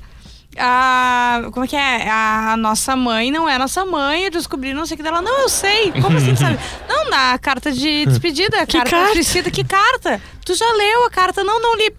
A, 0.60 1.42
como 1.52 1.66
é 1.66 1.68
que 1.68 1.76
é? 1.76 2.10
A, 2.10 2.56
nossa 2.58 2.96
mãe 2.96 3.30
não 3.32 3.48
é 3.48 3.58
nossa 3.60 3.86
mãe. 3.86 4.24
Eu 4.26 4.32
descobri 4.32 4.74
não 4.74 4.86
sei 4.86 4.96
o 4.96 4.98
que 4.98 5.04
dela. 5.04 5.22
Não, 5.22 5.42
eu 5.42 5.50
sei. 5.50 5.92
Como 5.92 6.18
assim, 6.18 6.36
sabe? 6.36 6.58
Não, 6.90 7.10
na 7.12 7.38
carta 7.38 7.72
de 7.72 8.06
despedida. 8.08 8.66
Que 8.66 8.78
carta, 8.78 8.90
carta? 8.92 9.14
suicida. 9.14 9.52
Que 9.52 9.64
carta? 9.64 10.20
Tu 10.44 10.56
já 10.56 10.66
leu 10.74 11.06
a 11.06 11.10
carta? 11.12 11.44
Não, 11.44 11.62
não 11.62 11.76
li. 11.76 11.94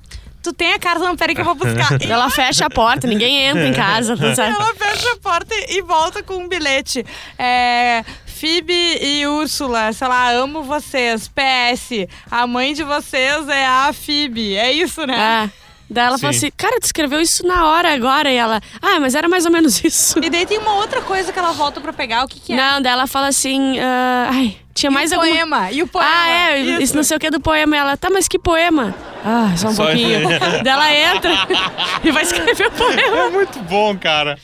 Tu 0.48 0.52
tem 0.54 0.72
a 0.72 0.78
carta? 0.78 1.00
Não, 1.00 1.14
peraí 1.14 1.34
que 1.34 1.42
eu 1.42 1.44
vou 1.44 1.54
buscar. 1.54 2.00
E 2.00 2.06
Ela 2.10 2.30
fecha 2.30 2.64
a 2.64 2.70
porta, 2.70 3.06
ninguém 3.06 3.44
entra 3.44 3.66
em 3.66 3.72
casa, 3.74 4.16
tá 4.16 4.34
certo? 4.34 4.58
ela 4.58 4.74
fecha 4.74 5.12
a 5.12 5.16
porta 5.16 5.54
e 5.68 5.82
volta 5.82 6.22
com 6.22 6.36
um 6.36 6.48
bilhete. 6.48 7.04
É. 7.38 8.02
Phoebe 8.26 8.72
e 8.72 9.26
Úrsula, 9.26 9.92
sei 9.92 10.08
lá, 10.08 10.30
amo 10.30 10.62
vocês. 10.62 11.28
PS, 11.28 12.08
a 12.30 12.46
mãe 12.46 12.72
de 12.72 12.82
vocês 12.82 13.46
é 13.48 13.66
a 13.66 13.92
Phoebe. 13.92 14.56
É 14.56 14.72
isso, 14.72 15.04
né? 15.06 15.50
É. 15.54 15.68
Daí 15.90 16.06
ela 16.06 16.18
fala 16.18 16.32
Sim. 16.32 16.38
assim, 16.38 16.50
cara, 16.56 16.78
tu 16.80 16.84
escreveu 16.84 17.20
isso 17.20 17.46
na 17.46 17.66
hora 17.66 17.92
agora. 17.92 18.30
E 18.30 18.36
ela, 18.36 18.60
ah, 18.80 19.00
mas 19.00 19.14
era 19.14 19.28
mais 19.28 19.44
ou 19.44 19.50
menos 19.50 19.82
isso. 19.84 20.18
E 20.22 20.30
daí 20.30 20.46
tem 20.46 20.58
uma 20.58 20.74
outra 20.76 21.02
coisa 21.02 21.32
que 21.32 21.38
ela 21.38 21.52
volta 21.52 21.80
pra 21.80 21.92
pegar. 21.92 22.24
O 22.24 22.28
que, 22.28 22.40
que 22.40 22.52
é? 22.52 22.56
Não, 22.56 22.80
daí 22.80 22.92
ela 22.92 23.06
fala 23.06 23.28
assim, 23.28 23.78
ah, 23.80 24.28
ai, 24.30 24.56
tinha 24.74 24.90
E 24.90 24.94
mais 24.94 25.10
o 25.10 25.16
alguma... 25.16 25.32
poema. 25.32 25.72
E 25.72 25.82
o 25.82 25.86
poema. 25.88 26.10
Ah, 26.10 26.28
é, 26.30 26.60
isso. 26.60 26.94
não 26.94 27.02
sei 27.02 27.16
o 27.16 27.20
que 27.20 27.30
do 27.30 27.40
poema. 27.40 27.74
E 27.74 27.78
Ela, 27.78 27.96
tá, 27.96 28.08
mas 28.10 28.28
que 28.28 28.38
poema? 28.38 28.94
Ah, 29.30 29.52
só 29.56 29.68
um 29.68 29.74
Só- 29.74 29.84
pouquinho. 29.86 30.26
daí 30.28 30.64
ela 30.72 30.94
entra 31.16 31.30
e 32.02 32.10
vai 32.10 32.22
escrever 32.22 32.66
o 32.68 32.70
poema. 32.70 33.16
É 33.18 33.28
muito 33.30 33.58
bom, 33.60 33.94
cara. 33.98 34.38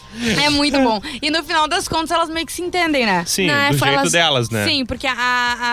É 0.44 0.50
muito 0.50 0.78
bom. 0.78 1.00
E 1.22 1.30
no 1.30 1.42
final 1.42 1.66
das 1.66 1.88
contas, 1.88 2.10
elas 2.10 2.28
meio 2.28 2.44
que 2.44 2.52
se 2.52 2.60
entendem, 2.60 3.06
né? 3.06 3.24
Sim, 3.26 3.46
Não, 3.46 3.54
é, 3.54 3.70
do 3.70 3.78
jeito 3.78 3.86
elas- 3.98 4.12
delas, 4.12 4.50
né? 4.50 4.64
Sim, 4.66 4.84
porque 4.84 5.06
a, 5.06 5.14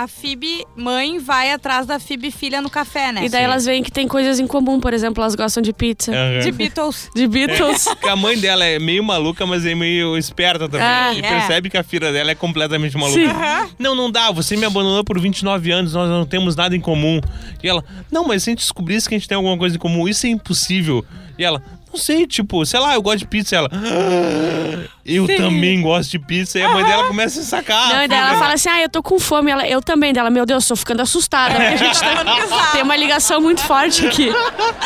a 0.04 0.08
Phoebe 0.08 0.66
mãe 0.76 1.20
vai 1.20 1.52
atrás 1.52 1.86
da 1.86 2.00
Phoebe 2.00 2.32
filha 2.32 2.62
no 2.62 2.70
café, 2.70 3.12
né? 3.12 3.26
E 3.26 3.30
daí 3.30 3.44
elas 3.44 3.66
veem 3.66 3.84
que 3.84 3.92
tem 3.92 4.08
coisas 4.08 4.40
em 4.40 4.48
comum, 4.48 4.80
por 4.80 4.94
exemplo, 4.94 5.22
elas 5.22 5.36
gostam 5.36 5.62
de 5.62 5.74
pizza, 5.74 6.12
Aham. 6.14 6.40
De 6.42 6.52
Beatles. 6.52 7.10
de 7.14 7.28
Beatles. 7.28 7.84
Porque 7.84 8.08
a 8.10 8.16
mãe 8.16 8.38
dela 8.38 8.64
é 8.66 8.80
meio 8.80 9.04
maluca, 9.04 9.46
mas 9.46 9.66
é 9.66 9.76
meio 9.76 10.18
esperta 10.18 10.70
também. 10.70 10.88
Ah, 10.88 11.14
e 11.14 11.20
é. 11.20 11.22
percebe 11.22 11.70
que 11.70 11.78
a 11.78 11.84
filha 11.84 12.12
dela 12.14 12.32
é 12.32 12.36
completamente 12.36 12.98
maluca. 12.98 13.20
Sim. 13.20 13.28
Aham. 13.28 13.70
Não, 13.78 13.94
não 13.96 14.10
dá. 14.10 14.32
Você 14.32 14.56
me 14.56 14.66
abandonou 14.66 15.04
por 15.04 15.20
29 15.20 15.72
anos, 15.72 15.94
nós 15.94 16.10
não 16.10 16.26
temos 16.26 16.56
nada 16.56 16.76
em 16.76 16.80
comum. 16.80 17.20
E 17.62 17.68
ela, 17.68 17.84
não, 18.12 18.26
mas 18.26 18.44
se 18.44 18.50
a 18.50 18.52
gente 18.52 18.62
descobrisse 19.02 19.10
que 19.10 19.16
a 19.16 19.18
gente 19.18 19.28
tem 19.28 19.36
alguma 19.36 19.58
coisa 19.58 19.76
em 19.76 19.80
comum, 19.80 20.08
isso 20.08 20.26
é 20.26 20.30
impossível. 20.30 21.04
E 21.38 21.44
ela, 21.44 21.62
não 21.92 22.00
sei, 22.00 22.26
tipo, 22.28 22.66
sei 22.66 22.80
lá, 22.80 22.94
eu 22.94 23.02
gosto 23.02 23.20
de 23.20 23.28
pizza. 23.28 23.56
E 23.56 23.58
ela, 23.58 23.70
"Ah, 23.72 24.88
eu 25.06 25.26
Sim. 25.26 25.36
também 25.38 25.82
gosto 25.82 26.12
de 26.12 26.20
pizza. 26.20 26.60
E 26.60 26.64
a 26.64 26.70
mãe 26.70 26.84
dela 26.86 27.08
começa 27.08 27.40
a 27.42 27.44
sacar. 27.44 27.90
Não, 27.90 28.04
e 28.04 28.08
daí 28.08 28.18
ela 28.20 28.38
fala 28.38 28.54
assim: 28.54 28.70
ah, 28.70 28.82
eu 28.82 28.90
tô 28.90 29.02
com 29.02 29.20
fome. 29.20 29.52
Ela, 29.52 29.68
eu 29.68 29.82
também. 29.82 30.14
Dela, 30.14 30.30
meu 30.30 30.46
Deus, 30.46 30.68
tô 30.68 30.76
ficando 30.76 31.02
assustada. 31.02 31.56
Porque 31.56 31.66
a 31.66 31.78
gente 31.78 32.00
tá- 32.00 32.70
tem 32.74 32.84
uma 32.84 32.96
ligação 32.96 33.42
muito 33.42 33.62
forte 33.62 34.06
aqui. 34.06 34.30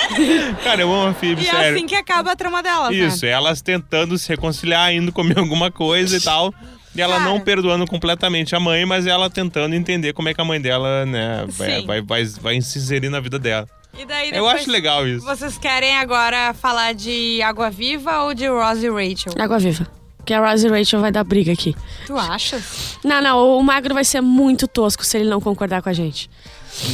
Cara, 0.64 0.82
eu 0.82 0.92
amo 0.94 1.10
a 1.10 1.14
Phoebe, 1.14 1.44
E 1.44 1.48
é 1.48 1.52
sério. 1.52 1.78
assim 1.78 1.86
que 1.88 1.96
acaba 1.96 2.32
a 2.32 2.36
trama 2.36 2.64
delas, 2.64 2.90
né? 2.92 2.96
Isso, 3.06 3.26
elas 3.26 3.62
tentando 3.62 4.18
se 4.18 4.30
reconciliar, 4.30 4.94
indo 4.94 5.12
comer 5.12 5.38
alguma 5.40 5.70
coisa 5.72 6.16
e 6.18 6.22
tal. 6.22 6.54
E 6.96 7.02
ela 7.02 7.18
Cara. 7.18 7.30
não 7.30 7.40
perdoando 7.42 7.86
completamente 7.86 8.56
a 8.56 8.60
mãe, 8.60 8.86
mas 8.86 9.06
ela 9.06 9.30
tentando 9.30 9.76
entender 9.76 10.14
como 10.14 10.30
é 10.30 10.34
que 10.34 10.40
a 10.40 10.46
mãe 10.46 10.62
dela, 10.62 11.06
né, 11.06 11.44
vai, 11.50 11.82
vai, 11.86 12.02
vai, 12.02 12.24
vai 12.26 12.62
se 12.62 12.80
inserir 12.80 13.10
na 13.10 13.20
vida 13.20 13.38
dela. 13.38 13.68
E 13.98 14.06
daí 14.06 14.30
Eu 14.34 14.48
acho 14.48 14.70
legal 14.70 15.08
isso. 15.08 15.26
Vocês 15.26 15.58
querem 15.58 15.96
agora 15.98 16.54
falar 16.54 16.94
de 16.94 17.42
Água 17.42 17.70
Viva 17.70 18.24
ou 18.24 18.34
de 18.34 18.48
Rose 18.48 18.86
e 18.86 18.90
Rachel? 18.90 19.34
Água 19.40 19.58
viva. 19.60 19.88
Que 20.26 20.34
a 20.34 20.50
Rose 20.50 20.68
e 20.68 20.70
Rachel 20.70 21.00
vai 21.00 21.12
dar 21.12 21.24
briga 21.24 21.52
aqui. 21.54 21.76
Tu 22.06 22.18
achas? 22.18 22.98
Não, 23.04 23.22
não, 23.22 23.58
o 23.58 23.64
Magro 23.64 23.94
vai 23.94 24.04
ser 24.04 24.22
muito 24.22 24.68
tosco 24.68 25.06
se 25.06 25.18
ele 25.18 25.30
não 25.30 25.40
concordar 25.40 25.82
com 25.82 25.90
a 25.90 25.94
gente. 25.94 26.30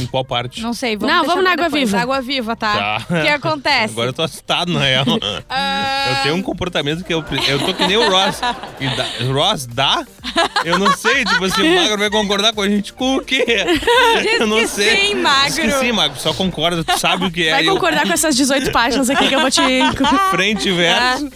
Em 0.00 0.06
qual 0.06 0.24
parte? 0.24 0.60
Não 0.62 0.72
sei, 0.72 0.96
vamos 0.96 1.14
Não, 1.14 1.24
vamos 1.24 1.42
na 1.44 1.52
Água 1.52 1.64
depois. 1.64 1.90
Viva. 1.90 2.02
Água 2.02 2.20
Viva, 2.22 2.54
tá? 2.56 2.74
Tá. 2.74 3.18
O 3.18 3.22
que 3.22 3.28
acontece? 3.28 3.92
Agora 3.92 4.08
eu 4.10 4.12
tô 4.12 4.22
assustado, 4.22 4.72
na 4.72 4.80
real. 4.80 5.04
Ah, 5.48 6.06
Eu 6.16 6.22
tenho 6.22 6.34
um 6.36 6.42
comportamento 6.42 7.04
que 7.04 7.12
eu, 7.12 7.24
eu 7.48 7.58
tô 7.58 7.74
que 7.74 7.86
nem 7.86 7.96
o 7.96 8.08
Ross. 8.10 8.40
E 8.80 8.88
dá, 8.96 9.06
Ross, 9.32 9.66
dá? 9.66 10.04
Eu 10.64 10.78
não 10.78 10.92
sei, 10.96 11.24
tipo 11.24 11.44
assim, 11.44 11.62
o 11.62 11.74
Magro 11.76 11.98
vai 11.98 12.10
concordar 12.10 12.52
com 12.52 12.62
a 12.62 12.68
gente 12.68 12.92
com 12.92 13.16
o 13.16 13.20
quê? 13.24 13.44
Eu 14.38 14.46
não 14.46 14.66
sei. 14.66 14.96
sim, 15.08 15.14
Magro. 15.16 15.62
Diz 15.62 15.74
sim, 15.74 15.92
Magro, 15.92 16.18
só 16.20 16.32
concorda, 16.32 16.84
tu 16.84 16.98
sabe 16.98 17.26
o 17.26 17.30
que 17.30 17.48
é. 17.48 17.50
Vai 17.52 17.68
Eu- 17.68 17.74
concordar 17.74 18.06
com 18.06 18.12
essas 18.12 18.36
18 18.36 18.70
páginas 18.72 19.10
aqui 19.10 19.28
que 19.28 19.34
eu 19.34 19.40
vou 19.40 19.50
te. 19.50 19.60
Frente 20.30 20.68
e 20.68 20.72
verso. 20.72 21.28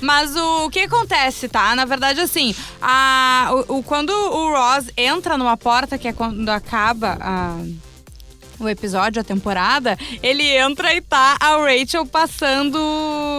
Mas 0.00 0.34
o, 0.34 0.66
o 0.66 0.70
que 0.70 0.80
acontece, 0.80 1.48
tá? 1.48 1.76
Na 1.76 1.84
verdade, 1.84 2.20
assim, 2.20 2.52
a, 2.80 3.50
o, 3.68 3.78
o- 3.78 3.82
quando 3.84 4.10
o 4.10 4.50
Ross 4.50 4.86
entra 4.96 5.38
numa 5.38 5.56
porta, 5.56 5.96
que 5.96 6.08
é 6.08 6.12
quando 6.12 6.48
acaba 6.48 7.16
a- 7.20 7.56
o 8.66 8.68
episódio, 8.68 9.20
a 9.20 9.24
temporada, 9.24 9.98
ele 10.22 10.44
entra 10.56 10.94
e 10.94 11.00
tá 11.00 11.36
a 11.40 11.56
Rachel 11.56 12.06
passando. 12.06 12.78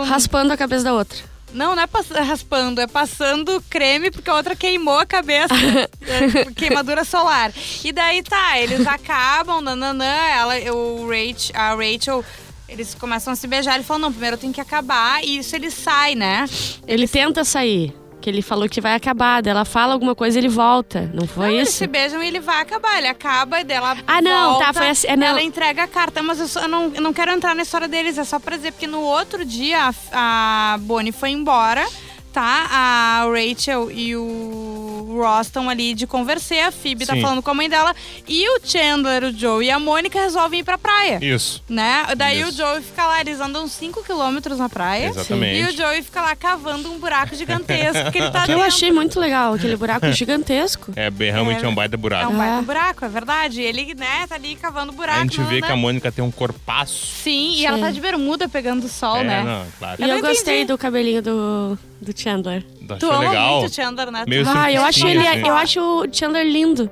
raspando 0.07 0.53
a 0.53 0.57
cabeça 0.57 0.83
da 0.85 0.93
outra. 0.93 1.17
Não, 1.53 1.75
não 1.75 1.83
é 1.83 1.87
pass- 1.87 2.09
raspando, 2.09 2.81
é 2.81 2.87
passando 2.87 3.63
creme 3.69 4.09
porque 4.09 4.27
a 4.29 4.33
outra 4.35 4.55
queimou 4.55 4.97
a 4.99 5.05
cabeça. 5.05 5.53
É, 6.05 6.51
queimadura 6.53 7.05
solar. 7.05 7.53
E 7.83 7.91
daí 7.93 8.21
tá, 8.23 8.59
eles 8.59 8.85
acabam, 8.85 9.61
nananã, 9.61 10.03
ela, 10.05 10.55
o 10.73 11.07
Rach, 11.07 11.49
a 11.53 11.73
Rachel. 11.75 12.25
Eles 12.67 12.93
começam 12.93 13.31
a 13.31 13.35
se 13.37 13.47
beijar. 13.47 13.75
Ele 13.75 13.83
fala: 13.85 13.99
não, 13.99 14.11
primeiro 14.11 14.35
eu 14.35 14.39
tenho 14.39 14.51
que 14.51 14.59
acabar. 14.59 15.23
E 15.23 15.37
isso 15.37 15.55
ele 15.55 15.71
sai, 15.71 16.13
né? 16.15 16.45
Ele 16.85 17.07
tenta 17.07 17.45
sair. 17.45 17.93
Que 18.23 18.29
ele 18.29 18.41
falou 18.41 18.69
que 18.69 18.79
vai 18.79 18.95
acabar. 18.95 19.41
daí 19.41 19.51
Ela 19.51 19.65
fala 19.65 19.91
alguma 19.91 20.15
coisa 20.15 20.39
ele 20.39 20.47
volta. 20.47 21.11
Não 21.13 21.27
foi 21.27 21.47
Não, 21.47 21.53
eles 21.55 21.67
isso? 21.67 21.79
se 21.79 21.87
beijam 21.87 22.23
e 22.23 22.27
ele 22.29 22.39
vai 22.39 22.61
acabar. 22.61 22.97
Ele 22.97 23.07
acaba 23.07 23.59
e 23.59 23.65
dela. 23.65 23.97
Ah, 24.07 24.21
não, 24.21 24.51
volta, 24.51 24.67
tá, 24.67 24.73
foi 24.73 24.87
assim- 24.87 25.07
é, 25.09 25.17
não. 25.17 25.27
Ela 25.27 25.43
entrega 25.43 25.83
a 25.83 25.87
carta, 25.87 26.23
mas 26.23 26.39
eu, 26.39 26.47
só- 26.47 26.61
eu 26.61 26.69
não, 26.69 26.89
eu 26.95 27.01
não 27.01 27.11
quero 27.11 27.31
entrar 27.31 27.53
na 27.53 27.63
história 27.63 27.85
deles, 27.85 28.17
é 28.17 28.23
só 28.23 28.39
pra 28.39 28.55
dizer, 28.55 28.71
porque 28.71 28.87
no 28.87 29.01
outro 29.01 29.43
dia 29.43 29.89
a, 30.13 30.73
a 30.73 30.77
Bonnie 30.77 31.11
foi 31.11 31.31
embora, 31.31 31.85
tá? 32.33 32.67
A 32.71 33.25
Rachel 33.31 33.91
e 33.91 34.15
o 34.15 35.15
Ross 35.21 35.47
estão 35.47 35.69
ali 35.69 35.93
de 35.93 36.07
conversar, 36.07 36.67
a 36.67 36.71
Phoebe 36.71 37.05
tá 37.05 37.13
Sim. 37.13 37.21
falando 37.21 37.41
com 37.41 37.51
a 37.51 37.53
mãe 37.53 37.69
dela, 37.69 37.95
e 38.27 38.49
o 38.49 38.59
Chandler, 38.63 39.23
o 39.25 39.31
Joe 39.31 39.63
e 39.65 39.69
a 39.69 39.79
Mônica 39.79 40.19
resolvem 40.19 40.61
ir 40.61 40.63
pra 40.63 40.77
praia. 40.77 41.19
Isso. 41.21 41.63
Né? 41.69 42.03
Daí 42.17 42.41
Isso. 42.41 42.49
o 42.49 42.51
Joey 42.55 42.81
fica 42.81 43.05
lá, 43.05 43.21
eles 43.21 43.39
andam 43.39 43.67
5 43.67 44.03
quilômetros 44.03 44.57
na 44.57 44.67
praia. 44.67 45.07
Exatamente. 45.09 45.59
E 45.61 45.63
o 45.65 45.77
Joey 45.77 46.01
fica 46.01 46.21
lá 46.21 46.35
cavando 46.35 46.91
um 46.91 46.97
buraco 46.99 47.35
gigantesco 47.35 48.11
que 48.11 48.17
ele 48.17 48.31
tá 48.31 48.45
eu 48.49 48.61
achei 48.61 48.91
muito 48.91 49.19
legal, 49.19 49.53
aquele 49.53 49.75
buraco 49.75 50.09
gigantesco. 50.11 50.91
É, 50.95 51.09
bem- 51.11 51.31
realmente 51.31 51.63
é, 51.63 51.67
um 51.67 51.75
baita 51.75 51.95
É 51.95 51.97
buraco. 51.97 52.33
um 52.33 52.37
baita 52.37 52.57
Ah. 52.57 52.61
buraco, 52.61 53.05
é 53.05 53.09
verdade. 53.09 53.61
Ele, 53.61 53.93
né, 53.93 54.25
tá 54.27 54.35
ali 54.35 54.55
cavando 54.55 54.91
buraco. 54.91 55.19
A 55.19 55.21
gente 55.23 55.41
vê 55.43 55.61
né? 55.61 55.67
que 55.67 55.71
a 55.71 55.75
Mônica 55.75 56.11
tem 56.11 56.23
um 56.23 56.31
corpaço. 56.31 57.05
Sim, 57.23 57.51
e 57.51 57.57
Sim. 57.57 57.65
ela 57.67 57.77
tá 57.77 57.91
de 57.91 58.01
bermuda 58.01 58.49
pegando 58.49 58.87
sol, 58.87 59.17
é, 59.17 59.23
né? 59.23 59.43
não, 59.43 59.65
claro. 59.77 60.01
E 60.03 60.09
Eu 60.09 60.15
eu, 60.17 60.21
gostei 60.21 60.65
do 60.65 60.77
cabelinho 60.77 61.21
do, 61.21 61.77
do 62.03 62.13
Chandler. 62.19 62.63
Tu 62.87 62.95
Tu 62.97 63.09
ama 63.09 63.19
legal? 63.19 63.59
muito 63.59 63.71
o 63.71 63.73
Chandler, 63.73 64.11
né? 64.11 64.23
Meio 64.27 64.43
Ah, 64.47 64.71
eu 64.71 64.83
acho 64.83 65.07
ele, 65.07 65.25
assim. 65.27 65.47
eu 65.47 65.55
acho 65.55 65.79
o 65.79 66.07
Chandler 66.11 66.45
lindo. 66.45 66.89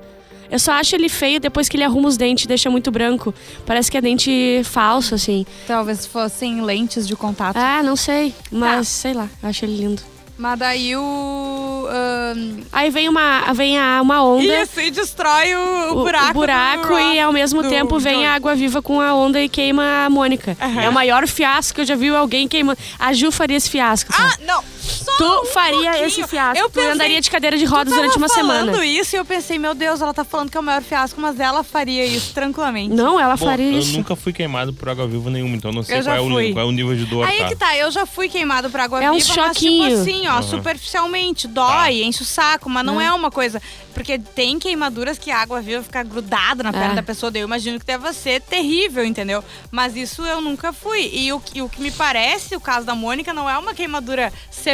Eu 0.50 0.58
só 0.58 0.72
acho 0.72 0.94
ele 0.94 1.08
feio 1.08 1.40
depois 1.40 1.66
que 1.68 1.76
ele 1.78 1.84
arruma 1.84 2.08
os 2.08 2.16
dentes 2.18 2.44
e 2.44 2.48
deixa 2.48 2.68
muito 2.68 2.90
branco. 2.90 3.32
Parece 3.64 3.90
que 3.90 3.96
é 3.96 4.00
dente 4.02 4.60
falso, 4.64 5.14
assim. 5.14 5.46
Talvez 5.66 6.04
fossem 6.04 6.60
lentes 6.62 7.06
de 7.08 7.16
contato. 7.16 7.56
Ah, 7.56 7.82
não 7.82 7.96
sei. 7.96 8.34
Mas 8.50 8.78
Tá. 8.78 8.84
sei 8.84 9.12
lá, 9.14 9.28
eu 9.42 9.48
acho 9.48 9.64
ele 9.64 9.76
lindo. 9.78 10.02
Mas 10.36 10.58
daí 10.58 10.96
o. 10.96 11.86
ahn, 11.88 12.62
Aí 12.72 12.90
vem 12.90 13.08
uma, 13.08 13.52
vem 13.54 13.78
a, 13.78 14.00
uma 14.02 14.24
onda. 14.24 14.62
Isso, 14.62 14.80
e 14.80 14.90
destrói 14.90 15.54
o, 15.54 15.92
o 15.92 15.94
buraco. 16.02 16.30
o 16.30 16.32
buraco 16.34 16.88
do 16.88 16.98
e 16.98 17.20
ao 17.20 17.32
mesmo 17.32 17.62
do 17.62 17.68
tempo 17.68 17.98
vem 17.98 18.14
Joey. 18.14 18.26
a 18.26 18.34
água 18.34 18.54
viva 18.54 18.82
com 18.82 19.00
a 19.00 19.14
onda 19.14 19.40
e 19.40 19.48
queima 19.48 20.04
a 20.06 20.10
Mônica. 20.10 20.56
Aham. 20.60 20.82
É 20.82 20.88
o 20.88 20.92
maior 20.92 21.26
fiasco 21.28 21.76
que 21.76 21.80
eu 21.82 21.84
já 21.86 21.94
vi 21.94 22.08
alguém 22.08 22.48
queimando. 22.48 22.78
A 22.98 23.12
Ju 23.12 23.30
faria 23.30 23.56
esse 23.56 23.70
fiasco. 23.70 24.12
tá? 24.12 24.30
Ah, 24.34 24.38
não! 24.46 24.64
Só 24.82 25.16
tu 25.16 25.42
um 25.42 25.46
faria 25.46 25.82
pouquinho. 25.90 26.06
esse 26.06 26.26
fiasco. 26.26 26.58
Eu 26.58 26.68
tu 26.68 26.72
pensei, 26.74 26.90
andaria 26.90 27.20
de 27.20 27.30
cadeira 27.30 27.56
de 27.56 27.64
tu 27.64 27.70
rodas 27.70 27.94
durante 27.94 28.16
uma 28.18 28.28
falando 28.28 28.66
semana. 28.72 28.84
isso 28.86 29.14
e 29.14 29.18
eu 29.18 29.24
pensei, 29.24 29.58
meu 29.58 29.74
Deus, 29.74 30.00
ela 30.00 30.12
tá 30.12 30.24
falando 30.24 30.50
que 30.50 30.56
é 30.56 30.60
o 30.60 30.62
maior 30.62 30.82
fiasco, 30.82 31.20
mas 31.20 31.38
ela 31.38 31.62
faria 31.62 32.04
isso 32.04 32.32
tranquilamente. 32.34 32.94
Não, 32.94 33.18
ela 33.20 33.36
Bom, 33.36 33.46
faria 33.46 33.72
eu 33.72 33.78
isso. 33.78 33.92
nunca 33.96 34.16
fui 34.16 34.32
queimado 34.32 34.72
por 34.72 34.88
água 34.88 35.06
viva 35.06 35.30
nenhuma, 35.30 35.54
então 35.54 35.70
não 35.72 35.82
sei 35.84 35.98
Eu 36.00 36.02
qual 36.04 36.16
é, 36.16 36.20
o, 36.20 36.52
qual 36.52 36.64
é 36.66 36.68
o 36.68 36.72
nível 36.72 36.96
de 36.96 37.04
dor, 37.04 37.26
Aí 37.26 37.38
tá? 37.38 37.48
que 37.48 37.56
tá, 37.56 37.76
eu 37.76 37.90
já 37.92 38.04
fui 38.04 38.28
queimado 38.28 38.68
por 38.70 38.80
água 38.80 39.02
É 39.02 39.10
um 39.10 39.14
viva, 39.18 39.26
mas 39.28 39.36
tipo 39.36 39.48
choquinho. 39.66 40.00
assim, 40.00 40.26
ó, 40.26 40.32
Aham. 40.32 40.42
superficialmente, 40.42 41.46
dói, 41.46 41.66
Tá. 41.72 41.92
enche 41.92 42.22
o 42.22 42.26
saco, 42.26 42.68
mas 42.68 42.84
não 42.84 43.00
É. 43.00 43.06
é 43.06 43.12
uma 43.12 43.30
coisa. 43.30 43.62
Porque 43.94 44.18
tem 44.18 44.58
queimaduras 44.58 45.18
que 45.18 45.30
a 45.30 45.38
água 45.38 45.60
viva 45.60 45.82
fica 45.82 46.02
grudada 46.02 46.62
na 46.62 46.72
perna 46.72 46.92
É. 46.92 46.96
da 46.96 47.02
pessoa, 47.02 47.30
daí 47.30 47.42
eu 47.42 47.46
imagino 47.46 47.78
que 47.78 47.84
deve 47.84 48.10
ser 48.14 48.40
terrível, 48.40 49.04
entendeu? 49.04 49.44
Mas 49.70 49.94
isso 49.94 50.22
eu 50.22 50.40
nunca 50.40 50.72
fui. 50.72 51.10
E 51.12 51.30
o, 51.32 51.38
que- 51.38 51.60
o 51.60 51.68
que 51.68 51.80
me 51.80 51.90
parece, 51.90 52.56
o 52.56 52.60
caso 52.60 52.86
da 52.86 52.94
Mônica, 52.94 53.32
não 53.34 53.48
é 53.48 53.56
uma 53.58 53.74
queimadura 53.74 54.32
severa 54.50 54.71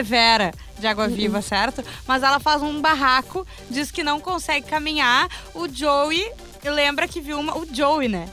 de 0.78 0.86
água 0.86 1.06
Uhum. 1.06 1.14
viva, 1.14 1.42
certo? 1.42 1.82
Mas 2.06 2.22
ela 2.22 2.38
faz 2.40 2.62
um 2.62 2.80
barraco, 2.80 3.46
diz 3.70 3.90
que 3.90 4.02
não 4.02 4.20
consegue 4.20 4.66
caminhar. 4.66 5.28
O 5.54 5.68
Joey 5.68 6.30
lembra 6.64 7.06
que 7.08 7.20
viu 7.20 7.38
uma. 7.38 7.56
O 7.56 7.66
Joey, 7.72 8.08
né? 8.08 8.28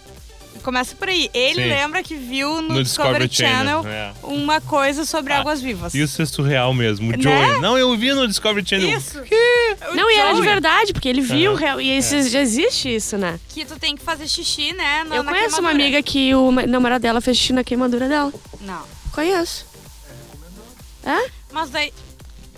Começa 0.63 0.95
por 0.95 1.07
aí. 1.09 1.29
Ele 1.31 1.61
Sim. 1.61 1.69
lembra 1.69 2.01
que 2.01 2.15
viu 2.15 2.59
no, 2.59 2.73
No 2.75 2.83
Discovery, 2.83 3.27
Discovery 3.27 3.35
Channel, 3.35 3.83
Channel, 3.83 3.87
é. 3.87 4.13
uma 4.23 4.59
coisa 4.59 5.05
sobre 5.05 5.31
Ah, 5.31 5.39
águas 5.41 5.61
vivas. 5.61 5.93
Isso 5.93 6.19
é 6.23 6.25
surreal 6.25 6.73
mesmo. 6.73 7.09
O 7.09 7.11
Né? 7.11 7.21
Joey. 7.21 7.61
Não, 7.61 7.77
eu 7.77 7.95
vi 7.95 8.11
no 8.13 8.27
Discovery 8.27 8.67
Channel. 8.67 8.97
Isso. 8.97 9.19
O 9.19 9.95
Não, 9.95 10.09
e 10.09 10.15
era 10.15 10.29
de 10.31 10.37
Joey, 10.37 10.49
verdade, 10.49 10.91
porque 10.93 11.07
ele 11.07 11.21
viu 11.21 11.53
real. 11.53 11.79
E 11.79 11.95
isso, 11.95 12.19
já 12.29 12.39
existe 12.41 12.95
isso, 12.95 13.15
né? 13.15 13.39
Que 13.49 13.63
tu 13.63 13.77
tem 13.77 13.95
que 13.95 14.01
fazer 14.03 14.27
xixi, 14.27 14.73
né? 14.73 15.03
na- 15.03 15.17
eu 15.17 15.21
na 15.23 15.31
conheço 15.33 15.59
uma 15.61 15.69
amiga 15.69 16.01
que 16.01 16.33
o 16.33 16.49
namorado 16.51 17.01
dela 17.03 17.21
fez 17.21 17.37
xixi 17.37 17.53
na 17.53 17.63
queimadura 17.63 18.09
dela. 18.09 18.33
Não. 18.61 18.81
Conheço. 19.11 19.67
É? 21.03 21.29
Mas 21.55 21.69
daí. 21.69 21.93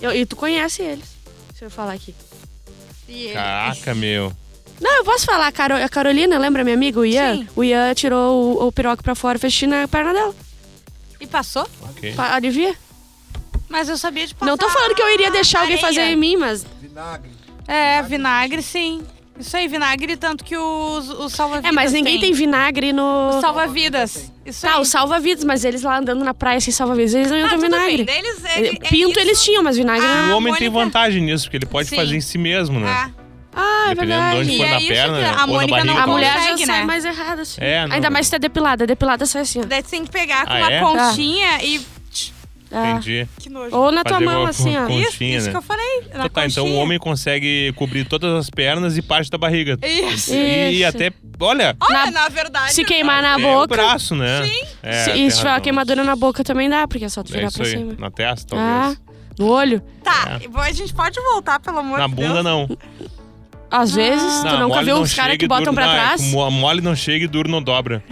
Eu- 0.01 0.11
e 0.11 0.25
tu 0.25 0.35
conhece 0.35 0.81
eles. 0.81 1.05
Deixa 1.51 1.65
eu 1.65 1.69
falar 1.69 1.93
aqui. 1.93 2.15
E 3.07 3.29
Caraca, 3.31 3.93
meu. 3.93 4.33
Não, 4.81 4.97
eu 4.97 5.03
posso 5.03 5.23
falar. 5.23 5.45
A, 5.47 5.51
Caro- 5.51 5.75
a 5.83 5.87
Carolina, 5.87 6.35
lembra 6.39 6.63
minha 6.63 6.75
amiga, 6.75 6.99
o 6.99 7.05
Ian? 7.05 7.35
Sim. 7.37 7.47
O 7.55 7.63
Ian 7.63 7.93
tirou 7.93 8.59
o, 8.63 8.67
o 8.67 8.71
piroca 8.71 9.03
pra 9.03 9.13
fora 9.13 9.37
e 9.37 9.41
fez 9.41 9.53
xixi 9.53 9.67
na 9.67 9.87
perna 9.87 10.13
dela. 10.13 10.35
E 11.19 11.27
passou? 11.27 11.67
Ok. 11.83 12.13
Pa- 12.15 12.33
Alivia? 12.33 12.75
Mas 13.69 13.87
eu 13.87 13.97
sabia 13.99 14.25
de 14.25 14.33
passar. 14.33 14.49
Não 14.49 14.57
tô 14.57 14.67
falando 14.67 14.95
que 14.95 15.01
eu 15.01 15.13
iria 15.13 15.29
deixar 15.29 15.59
alguém 15.59 15.75
areia. 15.77 15.87
fazer 15.87 16.01
em 16.11 16.15
mim, 16.15 16.35
mas. 16.35 16.65
Vinagre. 16.81 17.29
É, 17.67 18.01
vinagre, 18.01 18.63
sim. 18.63 19.03
Isso 19.39 19.56
aí, 19.56 19.67
vinagre, 19.67 20.17
tanto 20.17 20.44
que 20.44 20.58
os, 20.58 21.10
os 21.10 21.34
salva-vidas. 21.34 21.70
É, 21.72 21.74
mas 21.74 21.91
ninguém 21.94 22.20
tem 22.20 22.34
vinagre 22.34 22.91
no. 22.91 23.29
Os 23.29 23.41
salva-vidas. 23.41 24.32
Isso 24.46 24.62
Tá, 24.65 24.75
aí. 24.75 24.82
os 24.82 24.88
salva-vidas, 24.88 25.44
mas 25.44 25.63
eles 25.63 25.84
lá 25.84 26.00
andando 26.00 26.24
na 26.24 26.34
praia 26.34 26.60
sem 26.60 26.74
salva-vidas, 26.74 27.13
eles 27.13 27.29
não 27.29 27.38
iam 27.38 27.48
Ah, 27.48 27.50
ter 27.51 27.58
vinagre. 27.60 27.98
bem. 27.98 28.06
Daí 28.06 28.17
Eles, 28.20 28.46
é, 28.46 28.60
Ele- 28.60 28.67
é 28.82 28.89
Pinto 28.89 29.12
isso. 29.12 29.20
eles 29.20 29.44
tinham, 29.44 29.62
mas 29.63 29.77
vinagre 29.77 30.06
Ah, 30.06 30.27
não. 30.27 30.34
o 30.34 30.38
homem 30.38 30.53
tem 30.56 30.70
Mônica- 30.70 30.86
vantagem 30.86 31.22
nisso, 31.22 31.46
porque 31.46 31.58
ele 31.58 31.65
pode 31.65 31.89
Sim. 31.89 31.96
fazer 31.98 32.15
em 32.15 32.22
si 32.22 32.38
mesmo, 32.38 32.79
né? 32.79 32.88
Ah, 32.89 33.10
Ah, 33.60 33.86
é 33.91 33.96
Dependendo 33.96 34.22
de 34.22 34.27
verdade. 34.27 34.38
onde 34.41 34.51
E 34.53 34.58
for 34.58 34.65
é 34.65 34.70
na 34.70 34.77
isso 34.77 34.88
perna, 34.88 35.15
que 35.17 35.22
né? 35.24 35.29
a 35.36 35.48
Mônica 35.48 35.72
barriga, 35.72 35.86
não 35.86 35.94
A 35.94 35.98
talvez. 36.06 36.15
mulher 36.15 36.34
consegue, 36.38 36.60
já 36.60 36.65
sai 36.67 36.79
né? 36.79 36.86
mais 36.86 37.06
errada, 37.06 37.41
assim. 37.41 37.62
É, 37.62 37.88
não- 37.88 37.96
Ainda 37.96 38.10
mais 38.12 38.27
se 38.27 38.36
é 38.36 38.39
depilada. 38.39 38.86
Depilada 38.86 39.25
sai 39.25 39.41
assim, 39.41 39.62
ó. 39.62 39.65
daí 39.65 39.82
tu 39.82 39.89
tem 39.89 40.06
que 40.06 40.12
pegar 40.12 40.46
com 40.46 40.53
Ah, 40.53 40.58
uma 40.58 40.72
é? 40.72 40.79
conchinha 40.79 41.63
e. 41.63 41.82
É. 42.71 42.91
Entendi. 42.91 43.27
Que 43.39 43.50
nojo. 43.50 43.75
Ou 43.75 43.91
na 43.91 44.03
tua 44.03 44.15
Fazer 44.15 44.25
mão, 44.25 44.45
assim, 44.45 44.75
ó. 44.77 44.89
Isso, 44.89 45.24
isso 45.24 45.45
né? 45.45 45.51
que 45.51 45.57
eu 45.57 45.62
falei. 45.62 46.01
Na 46.13 46.25
Então 46.25 46.29
tá, 46.29 46.45
então 46.45 46.65
o 46.67 46.75
homem 46.75 47.00
consegue 47.00 47.71
cobrir 47.77 48.03
todas 48.05 48.33
as 48.33 48.50
pernas 48.50 48.97
e 48.97 49.01
parte 49.01 49.29
da 49.31 49.38
barriga. 49.38 49.77
Isso. 49.81 50.33
E, 50.33 50.81
Isso. 50.81 50.88
até, 50.88 51.12
olha, 51.39 51.75
Olha, 51.79 52.05
Na- 52.05 52.12
na, 52.12 52.29
verdade. 52.29 52.74
Se 52.74 52.83
queimar 52.83 53.21
na 53.21 53.38
boca. 53.39 53.63
o 53.63 53.67
braço, 53.67 54.15
né? 54.15 54.45
Sim. 54.45 54.62
É, 54.83 55.03
se, 55.05 55.12
e 55.12 55.31
se 55.31 55.38
tiver 55.38 55.50
uma 55.51 55.62
queimadura 55.62 56.03
na 56.03 56.15
boca 56.15 56.43
também 56.43 56.69
dá, 56.69 56.88
porque 56.88 57.05
é 57.05 57.09
só 57.09 57.24
tu 57.24 57.31
É 57.31 57.36
virar 57.38 57.47
isso 57.47 57.57
pra 57.57 57.65
aí, 57.67 57.71
cima. 57.71 57.95
na 57.97 58.12
testa, 58.12 58.55
Ah, 58.57 58.81
talvez. 58.81 59.01
no 59.39 59.47
olho. 59.47 59.81
Tá, 60.03 60.39
a 60.62 60.71
gente 60.74 60.93
pode 60.93 61.19
voltar, 61.21 61.59
pelo 61.59 61.79
amor 61.79 62.00
Na 62.00 62.07
de 62.07 62.15
bunda, 62.15 62.33
Deus. 62.33 62.43
não. 62.43 62.77
Às 63.69 63.93
vezes, 63.93 64.39
tu 64.43 64.50
nunca 64.51 64.67
mole 64.67 64.86
viu 64.86 64.95
não 64.95 65.01
os 65.01 65.13
caras 65.13 65.36
que 65.38 65.43
e 65.43 65.47
botam 65.47 65.74
pra 65.74 65.86
não, 65.88 65.93
é 65.93 65.95
trás? 65.97 66.21
mole 66.31 66.79
não 66.79 66.95
chega 66.95 67.25
e 67.25 67.27
duro 67.27 67.50
não 67.50 67.62
dobra. 67.62 68.01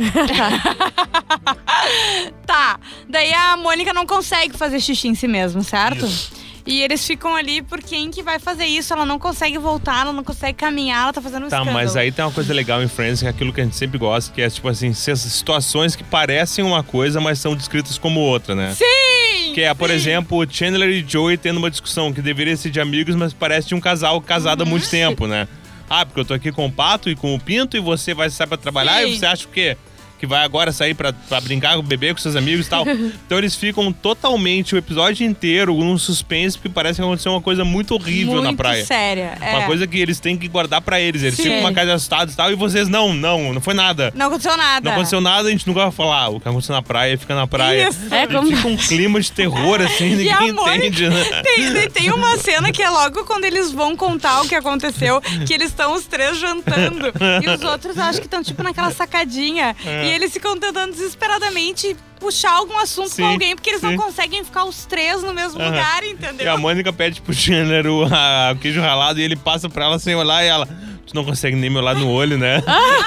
Tá, 2.45 2.79
daí 3.15 3.34
a 3.34 3.55
Mônica 3.57 3.93
não 3.93 4.05
consegue 4.05 4.57
fazer 4.57 4.79
xixi 4.79 5.07
em 5.07 5.15
si 5.15 5.27
mesma, 5.27 5.62
certo? 5.63 6.05
Isso. 6.05 6.31
E 6.67 6.81
eles 6.81 7.05
ficam 7.05 7.36
ali 7.36 7.62
por 7.62 7.79
quem 7.81 8.10
que 8.10 8.24
vai 8.24 8.39
fazer 8.39 8.65
isso? 8.65 8.91
Ela 8.91 9.05
não 9.05 9.19
consegue 9.19 9.57
voltar, 9.60 10.01
ela 10.01 10.12
não 10.12 10.24
consegue 10.24 10.53
caminhar, 10.57 11.03
ela 11.03 11.13
tá 11.13 11.22
fazendo 11.22 11.45
um 11.45 11.50
Tá, 11.50 11.57
escândalo. 11.57 11.77
mas 11.77 11.95
aí 11.95 12.12
tem 12.12 12.25
uma 12.25 12.31
coisa 12.31 12.51
legal 12.53 12.81
em 12.81 12.88
Friends, 12.88 13.22
que 13.22 13.27
é 13.27 13.29
aquilo 13.29 13.53
que 13.53 13.62
a 13.62 13.63
gente 13.63 13.75
sempre 13.75 14.00
gosta, 14.00 14.34
que 14.34 14.41
é 14.41 14.50
tipo 14.50 14.67
assim, 14.67 14.91
situações 14.91 15.95
que 15.95 16.03
parecem 16.03 16.65
uma 16.65 16.81
coisa, 16.81 17.22
mas 17.22 17.38
são 17.39 17.55
descritas 17.55 17.98
como 18.00 18.19
outra, 18.19 18.55
né? 18.55 18.74
Sim! 18.75 19.53
Que 19.53 19.62
é, 19.62 19.74
por 19.75 19.89
sim. 19.89 19.95
exemplo, 19.95 20.39
o 20.43 20.51
Chandler 20.51 20.89
e 20.89 21.05
Joey 21.07 21.38
tendo 21.38 21.57
uma 21.57 21.69
discussão 21.69 22.12
que 22.12 22.22
deveria 22.22 22.57
ser 22.57 22.72
de 22.72 22.79
amigos, 22.81 23.15
mas 23.15 23.31
parece 23.31 23.67
de 23.67 23.75
um 23.75 23.79
casal 23.79 24.19
casado 24.19 24.62
há 24.62 24.63
Uhum. 24.65 24.72
muito 24.72 24.89
tempo, 24.89 25.27
né? 25.27 25.48
Ah, 25.88 26.03
porque 26.03 26.19
eu 26.19 26.25
tô 26.25 26.34
aqui 26.34 26.51
com 26.51 26.65
o 26.65 26.72
Pato 26.72 27.12
e 27.12 27.15
com 27.15 27.36
o 27.36 27.39
Pinto 27.39 27.77
e 27.77 27.79
você 27.79 28.13
vai 28.15 28.29
sair 28.31 28.48
pra 28.48 28.57
trabalhar 28.57 29.03
Sim. 29.03 29.10
e 29.13 29.19
você 29.19 29.25
acha 29.27 29.45
o 29.45 29.50
quê? 29.50 29.77
Que 30.19 30.25
vai 30.25 30.43
agora 30.43 30.72
sair 30.72 30.93
pra, 30.93 31.12
pra 31.12 31.41
brincar, 31.41 31.81
bebê 31.81 32.13
com 32.13 32.19
seus 32.19 32.36
amigos 32.36 32.67
e 32.67 32.69
tal. 32.69 32.86
então 33.25 33.38
eles 33.38 33.55
ficam 33.55 33.91
totalmente 33.91 34.74
o 34.75 34.77
episódio 34.77 35.25
inteiro 35.27 35.74
num 35.75 35.98
suspense, 35.98 36.57
porque 36.57 36.69
parece 36.69 36.98
que 37.00 37.01
aconteceu 37.05 37.31
uma 37.31 37.41
coisa 37.41 37.65
muito 37.65 37.93
horrível 37.95 38.34
Muito 38.36 38.45
na 38.45 38.53
praia. 38.53 38.86
séria. 38.86 39.38
É. 39.41 39.57
Uma 39.57 39.65
coisa 39.65 39.86
que 39.86 40.00
eles 40.00 40.19
têm 40.19 40.38
que 40.38 40.48
guardar 40.48 40.81
pra 40.81 41.00
eles. 41.00 41.22
Eles 41.22 41.36
Sim. 41.36 41.43
ficam 41.43 41.60
uma 41.60 41.74
casa 41.74 41.93
assustados 41.93 42.34
e 42.34 42.38
tal, 42.38 42.51
e 42.51 42.55
vocês, 42.55 42.88
não, 42.88 43.13
não, 43.13 43.53
não 43.53 43.62
foi 43.62 43.74
nada. 43.74 44.12
Não 44.15 44.27
aconteceu 44.27 44.55
nada. 44.57 44.84
Não 44.89 44.91
aconteceu 44.93 45.22
nada, 45.22 45.48
a 45.48 45.51
gente 45.51 45.67
nunca 45.67 45.81
vai 45.81 45.91
falar. 45.91 46.29
O 46.29 46.39
que 46.39 46.48
aconteceu 46.48 46.74
na 46.75 46.81
praia 46.81 47.17
fica 47.17 47.36
na 47.36 47.45
praia. 47.48 47.89
Isso. 47.89 48.13
É 48.13 48.24
E 48.24 48.27
como- 48.27 48.48
Fica 48.55 48.67
um 48.67 48.77
clima 48.77 49.19
de 49.19 49.31
terror, 49.31 49.81
assim, 49.81 50.10
ninguém 50.15 50.51
Mônica 50.53 50.77
entende, 50.88 51.10
né? 51.10 51.24
Tem, 51.43 51.89
tem 51.89 52.12
uma 52.12 52.38
cena 52.38 52.72
que 52.72 52.81
é 52.81 52.89
logo 52.89 53.24
quando 53.25 53.43
eles 53.45 53.72
vão 53.72 53.95
contar 53.95 54.41
o 54.41 54.48
que 54.48 54.55
aconteceu, 54.55 55.22
que 55.45 55.53
eles 55.53 55.67
estão 55.69 55.93
os 55.93 56.05
três 56.05 56.38
jantando. 56.39 57.12
e 57.43 57.50
os 57.50 57.62
outros 57.62 57.98
acho 57.98 58.19
que 58.19 58.25
estão 58.27 58.41
tipo 58.43 58.62
naquela 58.63 58.91
sacadinha. 58.91 59.75
É. 59.86 60.04
E 60.05 60.09
eles 60.15 60.31
ficam 60.33 60.57
tentando 60.57 60.91
desesperadamente 60.93 61.95
puxar 62.19 62.51
algum 62.53 62.77
assunto 62.77 63.09
Sim, 63.09 63.21
com 63.24 63.27
alguém, 63.29 63.55
porque 63.55 63.69
eles 63.69 63.81
sim. 63.81 63.88
não 63.88 63.97
conseguem 63.97 64.43
ficar 64.43 64.63
os 64.65 64.85
três 64.85 65.21
no 65.21 65.33
mesmo 65.33 65.59
Aham. 65.62 65.69
lugar, 65.71 66.03
E 66.03 66.12
entendeu? 66.12 66.53
a 66.53 66.57
Mônica 66.57 66.91
pede 66.93 67.21
pro 67.21 67.33
Chandler 67.33 67.85
o, 67.88 68.03
a- 68.12 68.53
o 68.53 68.57
queijo 68.57 68.79
ralado 68.81 69.19
e 69.19 69.24
ele 69.24 69.35
passa 69.35 69.69
pra 69.69 69.85
ela 69.85 70.00
sem 70.00 70.15
olhar 70.15 70.43
e 70.43 70.47
ela. 70.47 70.67
Tu 71.05 71.13
não 71.13 71.24
consegue 71.24 71.55
nem 71.55 71.69
me 71.69 71.77
olhar 71.77 71.93
no 71.95 72.09
olho, 72.09 72.35
né? 72.38 72.63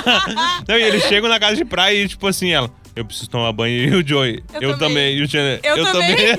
não, 0.68 0.76
e 0.78 0.82
eles 0.82 1.02
chegam 1.04 1.28
na 1.28 1.40
casa 1.40 1.56
de 1.56 1.64
praia 1.64 2.04
e, 2.04 2.08
tipo 2.08 2.26
assim, 2.28 2.50
ela. 2.52 2.70
Eu 2.94 3.04
preciso 3.04 3.28
tomar 3.30 3.52
banho. 3.52 3.74
E 3.76 3.94
o 3.96 4.06
Joey. 4.06 4.42
Eu 4.54 4.60
Eu, 4.62 4.78
também. 4.78 4.88
também. 4.88 5.16
E 5.18 5.22
o 5.22 5.28
Chandler. 5.28 5.60
Eu 5.64 5.84
também. 5.92 6.16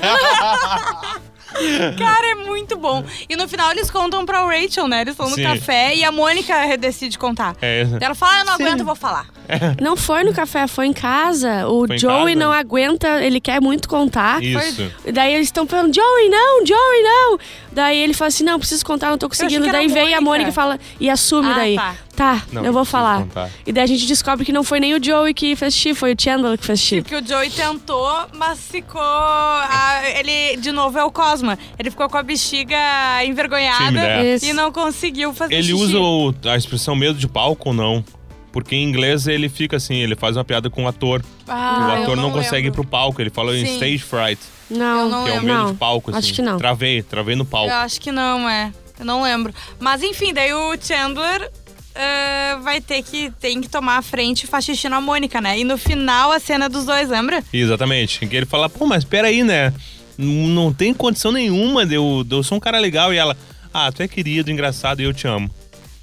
Cara, 1.98 2.30
é 2.30 2.34
muito 2.34 2.76
bom. 2.76 3.04
E 3.28 3.34
no 3.36 3.48
final 3.48 3.70
eles 3.72 3.90
contam 3.90 4.24
pra 4.24 4.44
Rachel, 4.46 4.86
né? 4.86 5.00
Eles 5.02 5.12
estão 5.14 5.28
no 5.28 5.34
Sim. 5.34 5.42
café 5.42 5.94
e 5.94 6.04
a 6.04 6.12
Mônica 6.12 6.76
decide 6.78 7.18
contar. 7.18 7.56
É. 7.60 7.86
Ela 8.00 8.14
fala, 8.14 8.32
ah, 8.34 8.38
eu 8.40 8.44
não 8.46 8.52
aguento, 8.54 8.80
eu 8.80 8.86
vou 8.86 8.94
falar. 8.94 9.26
Não 9.80 9.96
foi 9.96 10.24
no 10.24 10.32
café, 10.32 10.66
foi 10.66 10.86
em 10.86 10.92
casa. 10.92 11.66
O 11.68 11.86
Foi 11.86 11.98
Joey 11.98 12.34
casa? 12.34 12.36
não 12.36 12.52
aguenta, 12.52 13.22
ele 13.22 13.40
quer 13.40 13.60
muito 13.60 13.88
contar. 13.88 14.42
Isso. 14.42 14.90
E 15.04 15.12
Daí 15.12 15.34
eles 15.34 15.48
estão 15.48 15.66
falando, 15.66 15.94
Joey, 15.94 16.28
não, 16.28 16.64
Joey, 16.66 17.02
não. 17.02 17.38
Daí 17.72 17.98
ele 17.98 18.14
fala 18.14 18.28
assim, 18.28 18.44
não, 18.44 18.58
preciso 18.58 18.84
contar, 18.84 19.10
não 19.10 19.18
tô 19.18 19.28
conseguindo. 19.28 19.70
Daí 19.70 19.88
vem 19.88 20.14
a 20.14 20.20
Mônica. 20.20 20.50
E 20.50 20.52
fala, 20.52 20.78
e 20.98 21.08
assume 21.10 21.50
Ah, 21.50 21.54
daí. 21.54 21.76
tá. 21.76 21.94
Tá, 22.20 22.42
Não, 22.52 22.62
eu 22.66 22.72
vou 22.72 22.84
falar. 22.84 23.20
contar. 23.20 23.48
E 23.66 23.72
daí 23.72 23.84
a 23.84 23.86
gente 23.86 24.06
descobre 24.06 24.44
que 24.44 24.52
não 24.52 24.62
foi 24.62 24.78
nem 24.78 24.92
o 24.94 25.02
Joey 25.02 25.32
que 25.32 25.56
fez 25.56 25.72
xixi, 25.72 25.94
foi 25.94 26.12
o 26.12 26.16
Chandler 26.20 26.58
que 26.58 26.66
fez 26.66 26.78
xixi. 26.78 27.00
Porque 27.00 27.16
o 27.16 27.26
Joey 27.26 27.48
tentou, 27.48 28.10
mas 28.34 28.58
ficou. 28.60 29.00
ah, 29.00 30.02
ele, 30.18 30.56
de 30.58 30.70
novo, 30.70 30.98
é 30.98 31.04
o 31.04 31.10
Cosma. 31.10 31.58
Ele 31.78 31.88
ficou 31.90 32.10
com 32.10 32.18
a 32.18 32.22
bexiga 32.22 32.76
envergonhada 33.24 33.84
Tímida, 33.86 34.06
é. 34.06 34.34
Isso. 34.34 34.44
e 34.44 34.52
não 34.52 34.70
conseguiu 34.70 35.32
fazer 35.32 35.54
Ele 35.54 35.62
xixi. 35.62 35.74
usa 35.82 35.98
o- 35.98 36.34
a 36.44 36.56
expressão 36.56 36.94
medo 36.94 37.18
de 37.18 37.26
palco 37.26 37.70
ou 37.70 37.74
não? 37.74 38.04
Porque 38.52 38.74
em 38.74 38.82
inglês 38.82 39.26
ele 39.26 39.48
fica 39.48 39.76
assim, 39.76 39.96
ele 39.96 40.16
faz 40.16 40.36
uma 40.36 40.44
piada 40.44 40.68
com 40.68 40.84
o 40.84 40.88
ator. 40.88 41.22
Ah, 41.46 41.96
o 41.98 42.02
ator 42.02 42.16
não, 42.16 42.30
consegue 42.32 42.68
ir 42.68 42.72
pro 42.72 42.84
palco, 42.84 43.20
ele 43.20 43.30
fala 43.30 43.56
em 43.56 43.64
Sim. 43.64 43.74
stage 43.74 43.98
fright, 43.98 44.40
Não, 44.68 45.08
não 45.08 45.24
que 45.24 45.30
é 45.30 45.38
o 45.38 45.42
medo 45.42 45.58
não. 45.58 45.72
de 45.72 45.78
palco, 45.78 46.10
assim. 46.10 46.18
Acho 46.18 46.34
que 46.34 46.42
não. 46.42 46.58
Travei, 46.58 47.02
travei 47.02 47.36
no 47.36 47.44
palco. 47.44 47.70
Eu 47.70 47.76
acho 47.76 48.00
que 48.00 48.10
não, 48.10 48.48
é. 48.48 48.72
Eu 48.98 49.04
não 49.04 49.22
lembro. 49.22 49.54
Mas 49.78 50.02
enfim, 50.02 50.34
daí 50.34 50.52
o 50.52 50.76
Chandler 50.80 51.50
eh, 51.94 52.56
vai 52.62 52.80
ter 52.80 53.02
que 53.02 53.30
tem 53.40 53.60
que 53.60 53.68
tomar 53.68 53.98
a 53.98 54.02
frente 54.02 54.44
e 54.44 54.46
faz 54.46 54.64
xixi 54.64 54.88
na 54.88 55.00
Mônica, 55.00 55.40
né? 55.40 55.58
E 55.58 55.64
no 55.64 55.76
final 55.78 56.30
a 56.32 56.38
cena 56.38 56.68
dos 56.68 56.84
dois, 56.84 57.08
lembra? 57.08 57.42
Exatamente. 57.52 58.26
Que 58.26 58.36
ele 58.36 58.46
fala, 58.46 58.68
pô, 58.68 58.86
mas 58.86 59.04
peraí, 59.04 59.42
né? 59.42 59.72
Não 60.18 60.72
tem 60.72 60.92
condição 60.92 61.32
nenhuma 61.32 61.86
de 61.86 61.94
eu, 61.94 62.22
de 62.26 62.34
eu 62.34 62.42
ser 62.42 62.54
um 62.54 62.60
cara 62.60 62.78
legal. 62.78 63.12
E 63.12 63.16
ela, 63.16 63.36
ah, 63.72 63.90
tu 63.90 64.02
é 64.02 64.08
querido, 64.08 64.50
engraçado 64.50 65.00
e 65.00 65.04
eu 65.04 65.14
te 65.14 65.26
amo. 65.26 65.50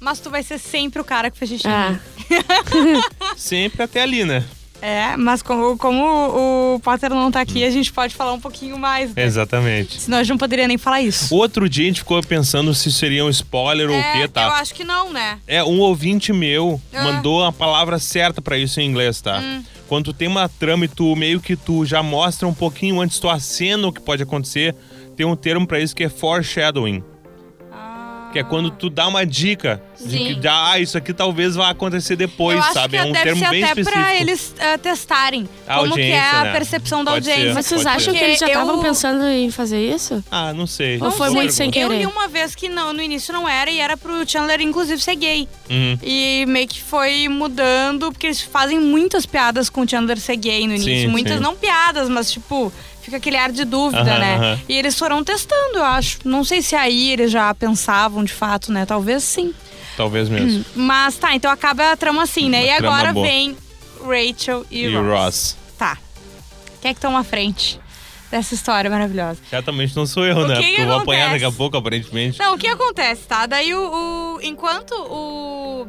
Mas 0.00 0.20
tu 0.20 0.30
vai 0.30 0.42
ser 0.42 0.58
sempre 0.58 1.00
o 1.00 1.04
cara 1.04 1.30
que 1.30 1.38
faz 1.38 1.50
xixi. 1.50 1.66
Ah, 1.66 1.98
Sempre 3.36 3.82
até 3.82 4.02
ali, 4.02 4.24
né? 4.24 4.44
É, 4.80 5.16
mas 5.16 5.42
como, 5.42 5.76
como 5.76 6.74
o 6.74 6.80
Potter 6.80 7.10
não 7.10 7.32
tá 7.32 7.40
aqui, 7.40 7.64
a 7.64 7.70
gente 7.70 7.92
pode 7.92 8.14
falar 8.14 8.32
um 8.32 8.40
pouquinho 8.40 8.78
mais. 8.78 9.12
Né? 9.12 9.24
Exatamente. 9.24 10.00
Senão 10.00 10.18
a 10.18 10.22
gente 10.22 10.30
não 10.30 10.38
poderia 10.38 10.68
nem 10.68 10.78
falar 10.78 11.00
isso. 11.02 11.34
Outro 11.34 11.68
dia 11.68 11.84
a 11.84 11.88
gente 11.88 11.98
ficou 12.00 12.22
pensando 12.22 12.72
se 12.72 12.92
seria 12.92 13.24
um 13.24 13.28
spoiler 13.28 13.90
ou 13.90 13.96
o 13.96 13.98
é, 13.98 14.12
quê, 14.12 14.18
Eu 14.24 14.28
tá? 14.28 14.52
acho 14.52 14.72
que 14.72 14.84
não, 14.84 15.12
né? 15.12 15.38
É, 15.48 15.64
um 15.64 15.80
ouvinte 15.80 16.32
meu 16.32 16.80
Ah. 16.94 17.02
mandou 17.02 17.44
a 17.44 17.50
palavra 17.52 17.98
certa 17.98 18.40
pra 18.40 18.56
isso 18.56 18.80
em 18.80 18.86
inglês, 18.88 19.20
tá? 19.20 19.40
Hum. 19.40 19.64
Quando 19.88 20.12
tem 20.12 20.28
uma 20.28 20.48
trama 20.48 20.84
e 20.84 20.88
tu 20.88 21.16
meio 21.16 21.40
que 21.40 21.56
tu 21.56 21.84
já 21.84 22.00
mostra 22.00 22.46
um 22.46 22.54
pouquinho 22.54 23.00
antes, 23.00 23.18
tu 23.18 23.28
acena 23.28 23.88
o 23.88 23.92
que 23.92 24.00
pode 24.00 24.22
acontecer, 24.22 24.76
tem 25.16 25.26
um 25.26 25.34
termo 25.34 25.66
pra 25.66 25.80
isso 25.80 25.96
que 25.96 26.04
é 26.04 26.08
foreshadowing. 26.08 27.02
Que 28.38 28.42
é 28.42 28.44
quando 28.44 28.70
tu 28.70 28.88
dá 28.88 29.08
uma 29.08 29.26
dica 29.26 29.82
de 30.00 30.10
Sim. 30.12 30.34
que 30.36 30.40
já, 30.42 30.70
ah, 30.70 30.78
isso 30.78 30.96
aqui 30.96 31.12
talvez 31.12 31.56
vá 31.56 31.70
acontecer 31.70 32.14
depois, 32.14 32.56
eu 32.56 32.62
acho 32.62 32.72
sabe? 32.72 32.90
que 32.90 32.96
é 32.96 33.02
um 33.04 33.10
deve 33.10 33.24
termo 33.24 33.40
ser 33.40 33.50
bem 33.50 33.64
até 33.64 33.80
específico. 33.80 34.00
pra 34.00 34.14
eles 34.14 34.54
ah, 34.60 34.78
testarem 34.78 35.48
A 35.66 35.78
como 35.78 35.94
que 35.94 36.00
é 36.02 36.20
a 36.20 36.44
né? 36.44 36.52
percepção 36.52 37.02
da 37.02 37.10
Pode 37.12 37.24
ser. 37.24 37.32
audiência. 37.32 37.54
mas 37.54 37.66
vocês 37.66 37.84
acham 37.84 38.12
ser. 38.14 38.18
que 38.20 38.24
eles 38.24 38.38
já 38.38 38.46
estavam 38.46 38.76
eu- 38.76 38.80
pensando 38.82 39.24
em 39.24 39.50
fazer 39.50 39.92
isso? 39.92 40.22
Ah, 40.30 40.52
não 40.54 40.68
sei. 40.68 41.02
Ou 41.02 41.10
foi 41.10 41.30
muito 41.30 41.52
sem 41.52 41.68
pergunta. 41.68 41.94
Eu 41.94 41.98
querer? 41.98 42.08
li 42.10 42.16
uma 42.16 42.28
vez 42.28 42.54
que 42.54 42.68
não, 42.68 42.92
no 42.92 43.02
início 43.02 43.32
não 43.34 43.48
era 43.48 43.68
e 43.72 43.80
era 43.80 43.96
pro 43.96 44.24
Chandler, 44.24 44.60
inclusive, 44.60 45.02
ser 45.02 45.16
gay. 45.16 45.48
Uhum. 45.68 45.98
E 46.00 46.44
meio 46.46 46.68
que 46.68 46.80
foi 46.80 47.26
mudando, 47.28 48.12
porque 48.12 48.28
eles 48.28 48.40
fazem 48.40 48.78
muitas 48.78 49.26
piadas 49.26 49.68
com 49.68 49.80
o 49.80 49.88
Chandler 49.88 50.18
ser 50.20 50.36
gay 50.36 50.64
no 50.66 50.74
início. 50.74 50.94
Sim, 50.94 51.08
muitas 51.08 51.38
sim. 51.38 51.42
não 51.42 51.56
piadas, 51.56 52.08
mas 52.08 52.30
tipo, 52.30 52.72
fica 53.08 53.16
aquele 53.16 53.36
ar 53.36 53.50
de 53.50 53.64
dúvida, 53.64 54.02
Aham, 54.02 54.18
né? 54.18 54.34
aham. 54.36 54.58
E 54.68 54.74
eles 54.76 54.98
foram 54.98 55.24
testando, 55.24 55.78
eu 55.78 55.84
acho. 55.84 56.18
Não 56.24 56.44
sei 56.44 56.62
se 56.62 56.76
aí 56.76 57.10
eles 57.12 57.30
já 57.30 57.52
pensavam 57.54 58.22
de 58.22 58.32
fato, 58.32 58.70
né? 58.72 58.84
Talvez 58.86 59.22
sim. 59.24 59.52
Talvez 59.96 60.28
mesmo. 60.28 60.64
Mas 60.76 61.16
tá, 61.16 61.34
então 61.34 61.50
acaba 61.50 61.90
a 61.92 61.96
trama 61.96 62.22
assim, 62.22 62.48
né? 62.48 62.58
Uma 62.60 62.66
e 62.66 62.70
agora 62.70 63.12
boa. 63.12 63.26
vem 63.26 63.56
Rachel 64.04 64.64
e, 64.70 64.84
E 64.84 64.94
Ross. 64.94 65.04
o 65.04 65.10
Ross. 65.10 65.56
Tá. 65.76 65.98
Quem 66.80 66.90
é 66.90 66.94
que 66.94 67.00
toma 67.00 67.18
a 67.20 67.24
frente 67.24 67.80
dessa 68.30 68.54
história 68.54 68.88
maravilhosa? 68.88 69.40
Certamente 69.50 69.96
não 69.96 70.06
sou 70.06 70.24
eu, 70.24 70.36
O 70.36 70.46
né? 70.46 70.54
que 70.54 70.60
Porque 70.62 70.76
que 70.76 70.80
eu 70.82 70.86
vou 70.86 70.98
apanhar 71.00 71.30
daqui 71.30 71.44
a 71.44 71.50
pouco, 71.50 71.76
aparentemente. 71.76 72.38
Não, 72.38 72.54
o 72.54 72.58
que 72.58 72.68
acontece, 72.68 73.22
tá? 73.22 73.46
Daí 73.46 73.74
o, 73.74 74.36
o- 74.36 74.38
enquanto 74.42 74.92
o 74.92 75.86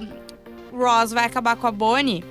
Ross 0.73 1.11
vai 1.11 1.25
acabar 1.25 1.55
com 1.55 1.67
a 1.67 1.71
Bonnie, 1.71 2.23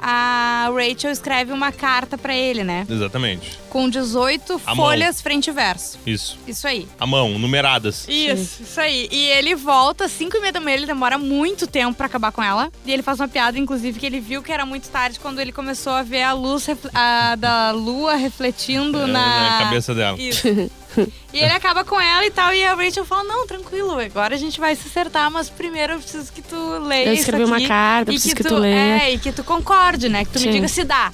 a 0.00 0.70
Rachel 0.74 1.10
escreve 1.10 1.52
uma 1.52 1.72
carta 1.72 2.16
pra 2.18 2.34
ele, 2.34 2.62
né? 2.64 2.86
Exatamente. 2.88 3.58
Com 3.70 3.88
18 3.88 4.60
À 4.64 4.74
mão. 4.74 4.86
folhas 4.86 5.20
frente 5.20 5.48
e 5.48 5.52
verso. 5.52 5.98
Isso. 6.06 6.38
Isso 6.46 6.66
aí. 6.66 6.86
A 6.98 7.06
mão, 7.06 7.38
numeradas. 7.38 8.06
Isso, 8.08 8.62
isso 8.62 8.80
aí. 8.80 9.08
E 9.10 9.26
ele 9.28 9.54
volta 9.54 10.04
às 10.04 10.12
5 10.12 10.36
e 10.36 10.40
meia 10.40 10.52
da 10.52 10.60
manhã, 10.60 10.76
ele 10.76 10.86
demora 10.86 11.18
muito 11.18 11.66
tempo 11.66 11.94
pra 11.94 12.06
acabar 12.06 12.32
com 12.32 12.42
ela. 12.42 12.70
E 12.84 12.92
ele 12.92 13.02
faz 13.02 13.20
uma 13.20 13.28
piada, 13.28 13.58
inclusive, 13.58 13.98
que 13.98 14.06
ele 14.06 14.20
viu 14.20 14.42
que 14.42 14.52
era 14.52 14.64
muito 14.64 14.88
tarde 14.88 15.18
quando 15.20 15.40
ele 15.40 15.52
começou 15.52 15.92
a 15.92 16.02
ver 16.02 16.22
a 16.22 16.32
luz 16.32 16.64
refle- 16.66 16.90
a- 16.94 17.34
da 17.36 17.70
lua 17.72 18.14
refletindo 18.16 18.98
É, 19.02 19.06
na... 19.06 19.50
na 19.50 19.58
cabeça 19.64 19.94
dela. 19.94 20.16
Isso. 20.20 20.46
e 21.32 21.38
ele 21.38 21.52
acaba 21.52 21.84
com 21.84 22.00
ela 22.00 22.24
e 22.24 22.30
tal, 22.30 22.54
e 22.54 22.64
a 22.64 22.74
Rachel 22.74 23.04
fala, 23.04 23.24
não, 23.24 23.46
tranquilo, 23.46 23.98
agora 23.98 24.34
a 24.34 24.38
gente 24.38 24.58
vai 24.58 24.74
se 24.74 24.88
acertar, 24.88 25.30
mas 25.30 25.48
primeiro 25.48 25.94
eu 25.94 25.98
preciso 25.98 26.32
que 26.32 26.42
tu 26.42 26.78
leia 26.78 27.06
Eu 27.06 27.12
isso 27.12 27.22
escrevi 27.22 27.44
uma 27.44 27.56
aqui 27.56 27.68
carta, 27.68 28.10
e 28.10 28.14
preciso 28.14 28.36
que 28.36 28.42
que 28.42 28.48
tu 28.48 28.56
leia. 28.56 29.02
É, 29.02 29.12
e 29.12 29.18
que 29.18 29.32
tu 29.32 29.44
concorde, 29.44 30.08
né? 30.08 30.24
Que 30.24 30.32
tu 30.32 30.38
me 30.38 30.46
Sim. 30.46 30.50
diga 30.50 30.68
se 30.68 30.84
dá. 30.84 31.12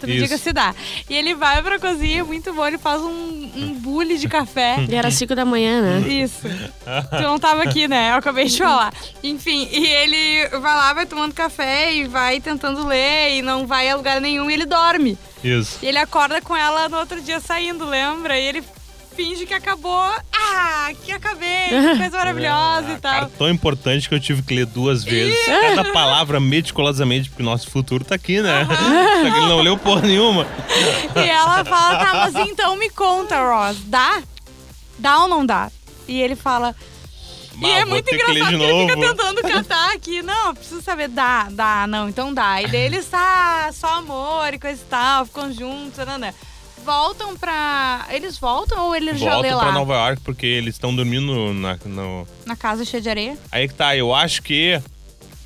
Tu 0.00 0.06
me 0.06 0.16
Isso. 0.16 0.24
diga 0.24 0.38
se 0.38 0.52
dá. 0.52 0.74
E 1.08 1.14
ele 1.14 1.34
vai 1.34 1.62
pra 1.62 1.78
cozinha, 1.78 2.24
muito 2.24 2.52
bom, 2.52 2.66
ele 2.66 2.78
faz 2.78 3.00
um, 3.00 3.50
um 3.56 3.74
bule 3.74 4.18
de 4.18 4.28
café. 4.28 4.76
E 4.88 4.94
era 4.94 5.10
5 5.10 5.34
da 5.34 5.44
manhã, 5.44 5.80
né? 5.80 6.08
Isso. 6.08 6.42
Tu 6.42 7.22
não 7.22 7.38
tava 7.38 7.62
aqui, 7.62 7.88
né? 7.88 8.10
Eu 8.10 8.16
acabei 8.16 8.44
de 8.46 8.58
falar. 8.58 8.92
Enfim, 9.22 9.68
e 9.72 9.86
ele 9.86 10.48
vai 10.48 10.74
lá, 10.74 10.92
vai 10.92 11.06
tomando 11.06 11.32
café 11.32 11.94
e 11.94 12.04
vai 12.04 12.40
tentando 12.40 12.86
ler 12.86 13.38
e 13.38 13.42
não 13.42 13.66
vai 13.66 13.88
a 13.88 13.96
lugar 13.96 14.20
nenhum 14.20 14.50
e 14.50 14.54
ele 14.54 14.66
dorme. 14.66 15.18
Isso. 15.42 15.78
E 15.82 15.86
ele 15.86 15.98
acorda 15.98 16.40
com 16.40 16.56
ela 16.56 16.88
no 16.88 16.98
outro 16.98 17.20
dia 17.20 17.40
saindo, 17.40 17.84
lembra? 17.84 18.38
E 18.38 18.44
ele 18.44 18.62
finge 19.14 19.46
que 19.46 19.54
acabou. 19.54 20.12
Ah, 20.32 20.90
que 21.04 21.12
acabei, 21.12 21.68
que 21.68 21.98
coisa 21.98 22.16
maravilhosa 22.18 22.88
e 22.88 22.92
Ah, 22.94 22.98
tal. 23.00 23.12
Cara, 23.12 23.30
tão 23.38 23.48
importante 23.50 24.08
que 24.08 24.14
eu 24.14 24.20
tive 24.20 24.42
que 24.42 24.54
ler 24.54 24.66
duas 24.66 25.02
vezes. 25.04 25.38
Cada 25.46 25.92
palavra 25.92 26.38
meticulosamente, 26.40 27.28
porque 27.30 27.42
o 27.42 27.46
nosso 27.46 27.70
futuro 27.70 28.04
tá 28.04 28.14
aqui, 28.14 28.40
né? 28.40 28.64
Só 28.66 29.30
que 29.30 29.36
ele 29.38 29.46
não 29.46 29.60
leu 29.60 29.76
porra 29.78 30.02
nenhuma. 30.02 30.46
E 31.16 31.28
ela 31.28 31.64
fala, 31.64 31.98
tá, 31.98 32.14
mas 32.14 32.34
então 32.48 32.76
me 32.76 32.90
conta, 32.90 33.42
Ross, 33.42 33.78
dá? 33.86 34.22
Dá 34.98 35.20
ou 35.20 35.28
não 35.28 35.44
dá? 35.44 35.70
E 36.06 36.20
ele 36.20 36.36
fala. 36.36 36.74
E 37.56 37.60
Bah, 37.60 37.68
é 37.68 37.84
muito 37.84 38.04
que 38.06 38.14
engraçado 38.16 38.50
de 38.50 38.56
que 38.58 38.62
ele 38.64 38.80
fica 38.90 39.00
tentando 39.00 39.42
catar 39.42 39.92
aqui. 39.94 40.22
Não, 40.22 40.48
eu 40.48 40.54
preciso 40.54 40.82
saber, 40.82 41.08
dá, 41.08 41.46
dá, 41.50 41.86
não, 41.86 42.08
então 42.08 42.34
dá. 42.34 42.60
E 42.60 42.66
daí 42.66 42.82
eles, 42.82 43.08
ah, 43.12 43.70
só 43.72 43.94
amor 43.98 44.52
e 44.52 44.58
coisa 44.58 44.80
e 44.82 44.84
tal, 44.90 45.24
ficam 45.24 45.52
juntos, 45.52 46.04
né, 46.04 46.18
né. 46.18 46.34
Voltam 46.84 47.36
pra. 47.36 48.06
Eles 48.10 48.38
voltam 48.38 48.86
ou 48.86 48.94
eles 48.94 49.18
já 49.18 49.38
lê 49.38 49.50
Voltam 49.50 49.56
lá? 49.56 49.64
pra 49.64 49.72
Nova 49.72 49.94
York 49.94 50.22
porque 50.22 50.46
eles 50.46 50.74
estão 50.74 50.94
dormindo 50.94 51.52
na, 51.54 51.78
no... 51.86 52.26
Na 52.44 52.54
casa 52.54 52.84
cheia 52.84 53.00
de 53.00 53.08
areia? 53.08 53.38
Aí 53.50 53.66
que 53.66 53.74
tá, 53.74 53.96
eu 53.96 54.14
acho 54.14 54.42
que 54.42 54.80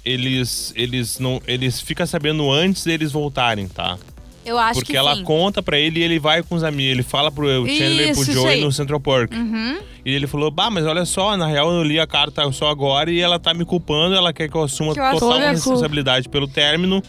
eles 0.05 0.72
eles 0.74 1.18
não 1.18 1.40
eles 1.46 1.81
ficam 1.81 2.07
sabendo 2.07 2.51
antes 2.51 2.85
deles 2.85 3.12
voltarem, 3.12 3.68
tá? 3.68 3.98
Eu 4.44 4.59
acho 4.59 4.81
Porque 4.81 4.92
que 4.92 4.96
ela 4.96 5.14
sim. 5.14 5.24
conta 5.24 5.62
pra 5.62 5.79
ele 5.79 6.01
e 6.01 6.03
ele 6.03 6.18
vai 6.18 6.42
com 6.42 6.55
os 6.55 6.64
amigos. 6.64 6.92
Ele 6.92 7.03
fala 7.03 7.31
pro 7.31 7.46
Chandler 7.66 8.11
e 8.11 8.14
pro 8.14 8.24
Joey 8.24 8.61
no 8.62 8.72
Central 8.72 8.98
Park. 8.98 9.31
Uhum. 9.33 9.79
E 10.05 10.14
ele 10.14 10.27
falou: 10.27 10.51
Bah, 10.51 10.70
mas 10.70 10.87
olha 10.87 11.05
só, 11.05 11.37
na 11.37 11.46
real 11.46 11.70
eu 11.70 11.83
li 11.83 12.01
a 12.01 12.07
carta 12.07 12.51
só 12.51 12.68
agora 12.70 13.11
e 13.11 13.20
ela 13.20 13.38
tá 13.38 13.53
me 13.53 13.66
culpando. 13.66 14.14
Ela 14.14 14.33
quer 14.33 14.48
que 14.48 14.57
eu 14.57 14.62
assuma 14.62 14.94
Que 14.94 15.01
eu 15.01 15.18
total 15.18 15.38
responsabilidade 15.51 16.31
pelo 16.31 16.48
término, 16.48 17.03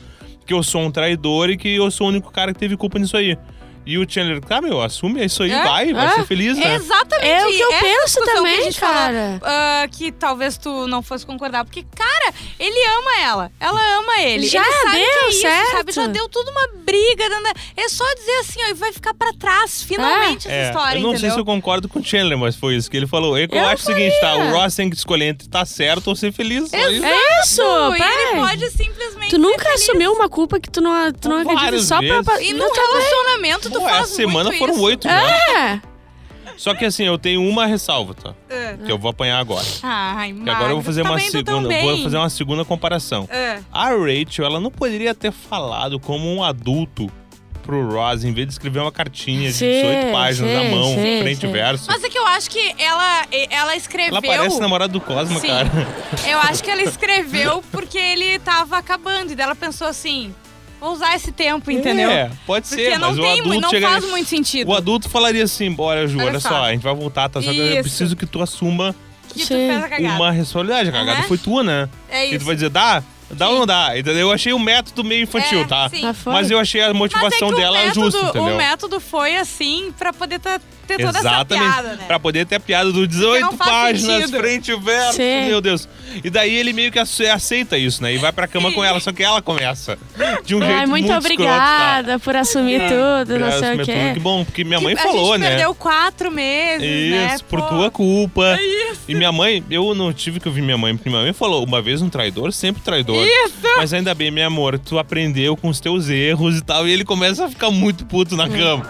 que 0.46 0.54
eu 0.54 0.62
sou 0.62 0.82
um 0.82 0.92
traidor 0.92 1.50
e 1.50 1.56
que 1.56 1.74
eu 1.74 1.90
sou 1.90 2.08
o 2.08 2.10
único 2.10 2.30
cara 2.30 2.52
que 2.52 2.60
teve 2.60 2.76
culpa 2.76 3.00
nisso 3.00 3.16
aí. 3.16 3.38
E 3.86 3.98
o 3.98 4.06
Chandler, 4.08 4.40
tá, 4.42 4.62
meu, 4.62 4.82
assume, 4.82 5.22
é 5.22 5.26
isso 5.26 5.42
aí, 5.42 5.52
É? 5.52 5.64
vai, 5.64 5.94
vai 5.94 6.06
É? 6.08 6.16
ser 6.16 6.26
feliz, 6.26 6.58
né? 6.58 6.76
Exatamente. 6.76 7.28
É 7.28 7.46
o 7.48 7.50
que 7.50 7.60
eu 7.60 7.72
essa 7.72 7.84
penso 7.86 8.22
que 8.22 8.30
a 8.30 8.34
também, 8.36 8.72
falou, 8.72 8.94
cara. 8.96 9.42
ah, 9.44 9.88
que 9.92 10.12
talvez 10.12 10.58
tu 10.58 10.88
não 10.88 11.02
fosse 11.02 11.26
concordar. 11.26 11.66
Porque, 11.66 11.84
cara, 11.96 12.34
ele 12.60 12.78
ama 12.98 13.20
ela. 13.22 13.52
Ela 13.60 13.98
ama 13.98 14.20
ele. 14.22 14.46
Já 14.48 14.62
ele 14.64 14.72
sabe 14.74 14.98
deu 14.98 15.06
que 15.10 15.18
é 15.26 15.30
isso, 15.30 15.42
certo. 15.42 15.72
sabe? 15.72 15.92
Já 15.92 16.08
deu 16.08 16.30
tudo 16.30 16.52
uma 16.52 16.68
briga. 16.86 17.26
É 17.76 17.90
só 17.90 18.06
dizer 18.16 18.38
assim, 18.40 18.60
ó, 18.64 18.68
e 18.70 18.74
vai 18.74 18.94
ficar 18.94 19.14
pra 19.14 19.34
trás, 19.34 19.82
finalmente, 19.82 20.48
essa 20.48 20.56
É, 20.56 20.68
história, 20.68 20.98
eu 21.00 21.02
não 21.02 21.10
sei 21.12 21.18
entendeu? 21.20 21.34
se 21.34 21.40
eu 21.40 21.46
concordo 21.46 21.90
com 21.90 22.00
o 22.00 22.04
Chandler, 22.04 22.38
mas 22.38 22.56
foi 22.56 22.76
isso 22.76 22.90
que 22.92 22.98
ele 22.98 23.08
falou. 23.08 23.38
Eu, 23.38 23.48
Eu 23.52 23.66
acho 23.68 23.84
o 23.84 23.86
seguinte, 23.86 24.16
tá? 24.22 24.36
O 24.36 24.40
faria. 24.40 24.52
Ross 24.54 24.76
tem 24.76 24.90
que 24.90 24.96
escolher 24.96 25.26
entre 25.26 25.48
estar 25.48 25.66
certo 25.66 26.08
ou 26.10 26.16
ser 26.16 26.32
feliz. 26.32 26.70
só 26.70 26.78
isso. 26.90 27.06
É 27.06 27.42
isso, 27.42 27.62
E 27.96 27.98
pai. 27.98 28.24
ele 28.28 28.36
pode 28.40 28.70
simplesmente 28.72 29.09
Tu 29.30 29.38
nunca 29.38 29.74
assumiu 29.74 30.12
uma 30.14 30.28
culpa 30.28 30.60
que 30.60 30.70
tu 30.70 30.82
não, 30.82 31.12
tu 31.14 31.30
não 31.30 31.38
acredita 31.38 31.66
Várias 31.66 31.86
só 31.86 31.98
pra... 32.00 32.42
E 32.42 32.54
num 32.54 32.72
relacionamento, 32.74 33.70
tu 33.70 33.80
Pô, 33.80 33.86
faz 33.86 34.04
essa 34.04 34.16
semana 34.16 34.50
muito 34.50 34.60
foram 34.60 34.74
isso. 34.74 34.84
oito 34.84 35.08
já. 35.08 35.22
É. 35.74 35.82
Só 36.58 36.76
que 36.76 36.84
assim, 36.84 37.06
eu 37.06 37.18
tenho 37.18 37.42
uma 37.42 37.66
ressalva, 37.66 38.14
tá? 38.14 38.34
É. 38.50 38.76
Que 38.86 38.92
eu 38.92 38.98
vou 38.98 39.10
apanhar 39.12 39.40
agora. 39.40 39.66
Ai, 39.82 40.34
Que 40.34 40.50
agora 40.50 40.72
eu 40.72 40.76
vou 40.76 40.84
fazer 40.84 41.04
tá 41.04 41.10
uma 41.12 41.20
segunda, 41.20 41.62
também. 41.62 41.86
vou 41.86 42.04
fazer 42.04 42.18
uma 42.18 42.30
segunda 42.30 42.66
comparação. 42.66 43.30
É. 43.32 43.60
A 43.72 43.92
Rachel, 43.92 44.46
ela 44.46 44.60
não 44.60 44.70
poderia 44.70 45.16
ter 45.16 45.32
falado 45.32 46.00
como 46.02 46.28
um 46.28 46.44
adulto 46.44 47.10
pro 47.70 47.88
Ross, 47.88 48.24
em 48.24 48.34
vez 48.34 48.48
de 48.48 48.54
escrever 48.54 48.80
uma 48.80 48.92
cartinha 48.92 49.50
de 49.50 49.54
Sim, 49.54 49.70
18 49.70 50.12
páginas 50.12 50.52
na 50.56 50.62
sim, 50.64 50.72
mão, 50.72 50.96
sim, 50.96 51.20
frente 51.22 51.38
e 51.38 51.48
sim. 51.48 51.52
verso. 51.52 51.86
Mas 51.88 52.04
é 52.04 52.10
que 52.10 52.18
eu 52.18 52.26
acho 52.26 52.50
que 52.50 52.74
ela, 52.80 53.26
ela 53.52 53.76
escreveu. 53.76 54.14
Ela 54.18 54.22
parece 54.24 54.60
namorada 54.60 54.92
do 54.92 55.00
Cosma, 55.00 55.40
Sim. 55.40 55.48
cara. 55.48 55.70
Eu 56.28 56.40
acho 56.40 56.64
que 56.64 56.72
ela 56.72 56.82
escreveu 56.82 57.64
porque 57.72 57.98
ele 58.00 58.40
tava 58.40 58.78
acabando. 58.80 59.32
E 59.32 59.36
daí 59.36 59.44
ela 59.46 59.56
pensou 59.56 59.86
assim: 59.86 60.34
vou 60.82 60.94
usar 60.94 61.16
esse 61.16 61.32
tempo, 61.32 61.70
entendeu? 61.70 62.10
É, 62.10 62.32
pode 62.48 62.68
Porque 62.68 62.86
ser, 62.86 62.98
não 62.98 63.10
mas 63.10 63.20
o 63.20 63.22
tem, 63.22 63.40
adulto 63.42 63.62
não 63.62 63.70
chega- 63.70 63.90
faz 63.90 64.06
muito 64.10 64.28
sentido. 64.30 64.68
O 64.72 64.76
adulto 64.76 65.08
falaria 65.08 65.44
assim, 65.44 65.72
bora, 65.72 66.08
Ju, 66.08 66.18
Olha 66.18 66.28
olha, 66.30 66.40
só. 66.40 66.50
só, 66.50 66.64
a 66.64 66.72
gente 66.72 66.82
vai 66.82 66.96
voltar, 66.96 67.30
tá? 67.30 67.40
Só 67.40 67.52
que 67.52 67.60
eu 67.60 67.74
Isso. 67.74 67.82
preciso 67.84 68.16
que 68.16 68.26
tu 68.26 68.42
assuma 68.42 68.96
Que 69.28 69.42
tu 69.42 69.46
Sim. 69.46 69.68
fez 69.70 69.84
a 69.84 69.90
cagada. 69.90 70.16
uma 70.16 70.32
responsabilidade. 70.32 70.90
A 70.90 70.92
cagada 70.92 71.20
Aham. 71.20 71.28
foi 71.28 71.38
tua, 71.38 71.64
né? 71.64 71.88
É 72.10 72.26
E 72.26 72.30
tu 72.30 72.36
isso. 72.38 72.46
vai 72.46 72.56
dizer, 72.56 72.70
dá? 72.72 73.04
Dá 73.32 73.48
ou 73.50 73.60
não 73.60 73.66
dá? 73.66 73.92
Eu 73.98 74.32
achei 74.32 74.52
o 74.54 74.60
método 74.60 75.04
meio 75.04 75.24
infantil, 75.24 75.62
É, 75.62 75.66
tá? 75.66 75.90
sim. 75.90 76.06
Ah, 76.06 76.14
foi? 76.14 76.34
Mas 76.34 76.50
eu 76.50 76.60
achei 76.60 76.82
a 76.82 76.88
Mas 76.88 76.96
é 76.96 76.98
motivação 76.98 77.48
que 77.50 77.54
o 77.54 77.58
dela 77.58 77.78
método, 77.78 78.12
justa, 78.12 78.28
entendeu? 78.28 78.54
O 78.54 78.58
método 78.58 79.00
foi 79.00 79.36
assim 79.38 79.94
pra 79.98 80.12
poder 80.12 80.40
tá- 80.40 80.60
ter 80.88 80.98
toda 80.98 81.20
Exatamente. 81.20 81.64
essa 81.68 81.74
piada, 81.84 81.96
né? 81.98 82.04
Pra 82.08 82.20
poder 82.20 82.46
ter 82.48 82.56
a 82.56 82.60
piada 82.60 82.92
do 82.92 83.08
18 83.08 83.42
não 83.46 83.52
faz 83.56 83.70
páginas, 83.70 84.22
sentido. 84.22 84.40
frente 84.40 84.72
e 84.72 84.76
verso. 84.80 85.14
Sim. 85.18 85.46
Meu 85.46 85.62
Deus. 85.62 85.88
E 86.24 86.30
daí 86.32 86.56
ele 86.56 86.74
meio 86.74 86.92
que 86.92 86.98
ace- 86.98 87.28
aceita 87.28 87.78
isso, 87.78 88.02
né? 88.02 88.12
E 88.16 88.18
vai 88.18 88.32
pra 88.32 88.48
cama 88.48 88.70
Sim. 88.70 88.76
com 88.76 88.84
ela, 88.84 89.00
só 89.00 89.12
que 89.12 89.22
ela 89.24 89.40
começa. 89.40 90.00
De 90.44 90.56
um 90.56 90.60
jeito 90.60 90.74
Ai, 90.80 90.88
muito, 90.88 91.06
muito 91.08 91.28
escroto, 91.28 91.44
tá? 91.48 91.56
obrigada 92.00 92.18
por 92.20 92.36
assumir 92.36 92.82
tudo, 92.82 93.38
não 93.38 93.52
sei 93.52 93.58
o 93.74 93.76
Graças, 93.78 93.86
quê. 93.86 94.12
Que 94.16 94.20
bom, 94.20 94.44
porque 94.44 94.64
minha 94.64 94.80
Que 94.80 94.84
mãe 94.86 94.94
a 94.96 94.98
falou, 94.98 95.34
gente 95.34 95.42
né? 95.42 95.50
perdeu 95.50 95.76
quatro 95.76 96.32
meses, 96.32 97.12
né? 97.12 97.34
Isso, 97.36 97.46
por 97.46 97.62
Pô, 97.62 97.68
tua 97.68 97.92
culpa. 97.92 98.58
Isso. 98.92 99.02
E 99.08 99.16
minha 99.16 99.32
mãe, 99.32 99.64
eu 99.70 99.94
não 99.94 100.12
tive 100.12 100.40
que 100.40 100.48
ouvir 100.48 100.62
minha 100.62 100.78
mãe, 100.78 100.96
porque 100.96 101.10
minha 101.10 101.22
mãe 101.22 101.34
falou, 101.34 101.64
uma 101.64 101.82
vez 101.82 102.02
um 102.02 102.10
traidor, 102.10 102.52
sempre 102.52 102.82
traidor. 102.82 103.26
Isso. 103.26 103.60
Mas 103.78 103.94
ainda 103.94 104.14
bem, 104.14 104.32
meu 104.32 104.46
amor, 104.48 104.80
tu 104.80 104.98
aprendeu 104.98 105.56
com 105.56 105.70
os 105.70 105.80
teus 105.80 106.10
erros 106.10 106.58
e 106.58 106.62
tal. 106.62 106.88
E 106.88 106.92
ele 106.92 107.06
começa 107.06 107.46
a 107.46 107.50
ficar 107.50 107.72
muito 107.72 108.06
puto 108.06 108.36
na 108.36 108.50
cama. 108.50 108.86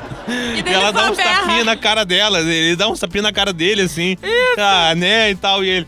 E 0.56 0.70
E 0.70 0.74
ela 0.74 0.92
dá 0.92 1.12
uns 1.12 1.18
tapinhas 1.18 1.66
na 1.66 1.76
cara 1.76 2.06
dela. 2.06 2.40
Ele 2.40 2.76
dá 2.76 2.88
uns 2.88 3.00
tapinhas 3.00 3.24
na 3.24 3.32
cara 3.32 3.52
dele, 3.52 3.82
assim. 3.82 4.18
Ah, 4.58 4.94
né? 4.96 5.32
E 5.32 5.36
tal. 5.36 5.64
E 5.64 5.70
ele. 5.70 5.88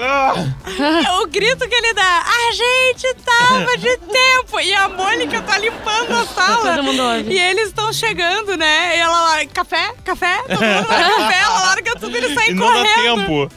Ah! 0.00 0.34
O 1.22 1.26
grito 1.26 1.68
que 1.68 1.74
ele 1.74 1.92
dá, 1.94 2.22
a 2.24 2.52
gente 2.52 3.14
tava 3.24 3.76
de 3.76 3.96
tempo. 4.06 4.60
E 4.60 4.72
a 4.72 4.88
Mônica 4.88 5.42
tá 5.42 5.58
limpando 5.58 6.12
a 6.16 6.24
sala. 6.26 6.74
Todo 6.76 6.84
mundo 6.84 7.02
ouve. 7.02 7.32
E 7.32 7.38
eles 7.38 7.68
estão 7.68 7.92
chegando, 7.92 8.56
né? 8.56 8.96
E 8.96 9.00
ela 9.00 9.20
lá, 9.20 9.46
café, 9.46 9.92
café, 10.04 10.38
todo 10.42 10.60
mundo 10.60 10.86
vai 10.86 11.04
café, 11.10 11.40
ela 11.42 11.60
larga 11.60 11.94
tudo 11.96 12.16
e 12.16 12.34
sai 12.34 12.50
E 12.50 12.54
não 12.54 12.66
dá 12.66 12.72
correndo. 12.74 13.16
tempo. 13.26 13.50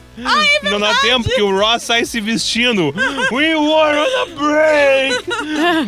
é 0.64 0.70
não 0.70 0.80
dá 0.80 0.94
tempo 0.96 1.28
que 1.28 1.42
o 1.42 1.56
Ross 1.56 1.82
sai 1.84 2.04
se 2.04 2.20
vestindo. 2.20 2.92
We 3.30 3.54
were 3.54 3.98
on 3.98 4.22
a 4.22 4.26
break! 4.36 5.24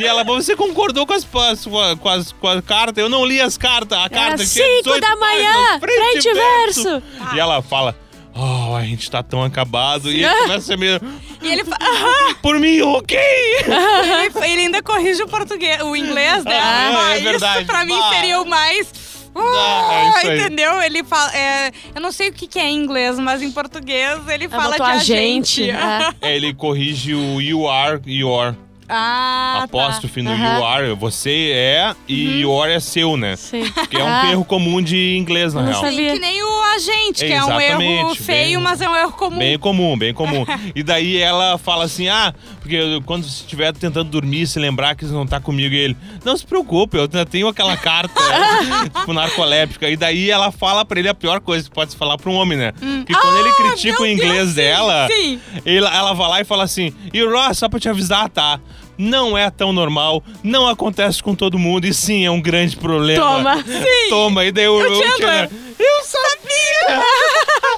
e 0.01 0.05
ela, 0.07 0.23
você 0.25 0.55
concordou 0.55 1.07
com 1.07 1.12
as, 1.14 1.25
com 1.25 1.40
as, 1.40 1.64
com 1.64 2.09
as, 2.09 2.33
com 2.33 2.49
as 2.49 2.64
cartas? 2.64 3.03
Eu 3.03 3.09
não 3.09 3.25
li 3.25 3.40
as 3.40 3.59
cartas. 3.59 3.99
A 3.99 4.09
carta 4.09 4.43
Era 4.43 4.47
tinha 4.47 4.64
5 4.67 4.83
18 4.85 5.01
da 5.01 5.17
manhã, 5.17 5.53
páginas, 5.81 5.81
frente 5.81 6.29
e 6.29 6.35
verso. 6.35 7.03
E 7.35 7.40
ela 7.40 7.61
fala. 7.62 8.04
Oh, 8.37 8.75
a 8.75 8.83
gente 8.83 9.09
tá 9.11 9.23
tão 9.23 9.42
acabado. 9.44 10.11
E 10.11 10.23
ele 10.25 10.35
começa 10.42 10.75
a 10.75 10.77
meio. 10.77 11.01
E 11.42 11.49
ele, 11.53 11.64
fa- 11.64 11.79
Aham. 11.81 12.35
Por 12.42 12.59
mim, 12.59 12.81
ok! 12.83 13.16
ele, 13.18 14.47
ele 14.53 14.61
ainda 14.62 14.83
corrige 14.83 15.23
o 15.23 15.29
português, 15.29 15.81
o 15.83 15.94
inglês 15.94 16.42
dela. 16.44 16.61
Ah, 16.62 17.12
é 17.12 17.14
isso 17.16 17.25
verdade. 17.25 17.64
pra 17.64 17.85
mim 17.85 17.99
Ah. 17.99 18.11
seria 18.14 18.40
o 18.40 18.47
mais. 18.47 18.92
Ah, 19.37 19.88
é 19.92 20.09
isso 20.18 20.27
aí. 20.29 20.40
entendeu? 20.40 20.81
Ele 20.83 21.03
fala. 21.05 21.37
é, 21.37 21.73
eu 21.94 22.01
não 22.01 22.12
sei 22.12 22.29
o 22.29 22.33
que, 22.33 22.47
que 22.47 22.59
é 22.59 22.68
em 22.68 22.77
inglês, 22.77 23.18
mas 23.18 23.42
em 23.42 23.51
português 23.51 24.20
ele 24.29 24.44
Ela 24.44 24.57
fala 24.57 24.73
de 24.73 24.79
botou 24.79 24.87
a 24.94 24.99
gente. 24.99 25.70
é. 25.70 25.77
É, 26.20 26.37
ele 26.37 26.55
corrige 26.55 27.14
o 27.14 27.40
you 27.40 27.68
are, 27.68 28.01
your. 28.07 28.55
Ah, 28.88 29.62
apóstrofe 29.64 30.20
no 30.23 30.31
Aham. 30.33 30.59
you 30.59 30.64
are. 30.64 30.94
Você 30.94 31.53
é 31.55 31.94
e 32.09 32.40
your 32.40 32.68
é 32.68 32.79
seu, 32.81 33.16
né? 33.16 33.37
Sim. 33.37 33.62
Que 33.90 33.97
é 33.97 34.05
um 34.05 34.09
Ah, 34.09 34.31
erro 34.31 34.44
comum 34.44 34.83
de 34.83 35.16
inglês, 35.16 35.55
na 35.55 35.62
Não 35.62 35.68
real. 35.70 35.81
Sim, 35.85 35.90
sabia. 35.90 36.12
que 36.12 36.18
nem 36.18 36.42
o 36.42 36.62
agente, 36.75 37.25
que 37.27 37.33
é 37.33 37.44
um 37.44 37.61
erro 37.61 38.14
feio, 38.14 38.59
bem- 38.59 38.64
mas 38.64 38.81
é 38.81 38.88
um 38.88 38.94
erro 38.97 39.12
comum. 39.12 39.38
Bem 39.38 39.59
comum, 39.59 39.97
bem 39.99 40.12
comum. 40.14 40.44
e 40.75 40.83
daí 40.83 41.16
ela 41.18 41.57
fala 41.59 41.85
assim: 41.85 42.09
ah, 42.09 42.35
porque 42.61 42.79
quando 43.07 43.25
você 43.25 43.42
estiver 43.42 43.73
tentando 43.73 44.11
dormir, 44.11 44.47
se 44.47 44.59
lembrar 44.59 44.94
que 44.94 45.05
você 45.07 45.12
não 45.12 45.27
tá 45.27 45.40
comigo, 45.40 45.75
e 45.75 45.79
ele, 45.79 45.97
não 46.25 46.37
se 46.37 46.47
preocupe, 46.47 46.97
eu 46.97 47.03
ainda 47.03 47.25
tenho 47.25 47.49
aquela 47.49 47.77
carta, 47.77 48.20
tipo, 48.99 49.12
narcoléptica. 49.12 49.88
E 49.88 49.97
daí 49.97 50.31
ela 50.31 50.51
fala 50.53 50.85
pra 50.85 50.99
ele 50.99 51.09
a 51.09 51.14
pior 51.14 51.40
coisa 51.40 51.68
que 51.68 51.75
pode 51.75 51.92
se 51.92 51.97
falar 51.97 52.18
pra 52.18 52.31
um 52.31 52.35
homem, 52.35 52.59
né? 52.59 52.73
Que 53.07 53.14
quando 53.14 53.38
ele 53.38 53.49
Ah, 53.49 53.55
critica 53.73 53.92
meu 54.01 54.03
o 54.03 54.07
inglês 54.07 54.35
Deus, 54.35 54.49
sim, 54.51 54.55
dela, 54.57 55.09
sim. 55.11 55.40
ele- 55.64 55.87
ela 55.87 56.12
vai 56.12 56.29
lá 56.29 56.40
e 56.40 56.44
fala 56.44 56.64
assim: 56.64 56.92
e 57.12 57.23
Ross, 57.25 57.59
só 57.59 57.68
pra 57.68 57.79
te 57.81 57.88
avisar, 57.88 58.29
tá? 58.29 58.59
Não 58.96 59.37
é 59.37 59.50
tão 59.50 59.72
normal, 59.72 60.22
não 60.42 60.68
acontece 60.68 61.22
com 61.22 61.35
todo 61.35 61.59
mundo, 61.59 61.87
e 61.87 61.94
sim, 61.94 62.24
é 62.24 62.30
um 62.30 62.40
grande 62.40 62.76
problema. 62.76 63.22
Toma. 63.24 63.62
Sim. 63.62 64.09
Toma, 64.11 64.44
e 64.44 64.52
daí 64.52 64.68
o, 64.68 64.74
O 64.74 64.78
o 64.78 64.83
Chandler. 64.83 65.09
Chandler, 65.18 65.50
eu 65.78 66.04
sabia! 66.04 67.04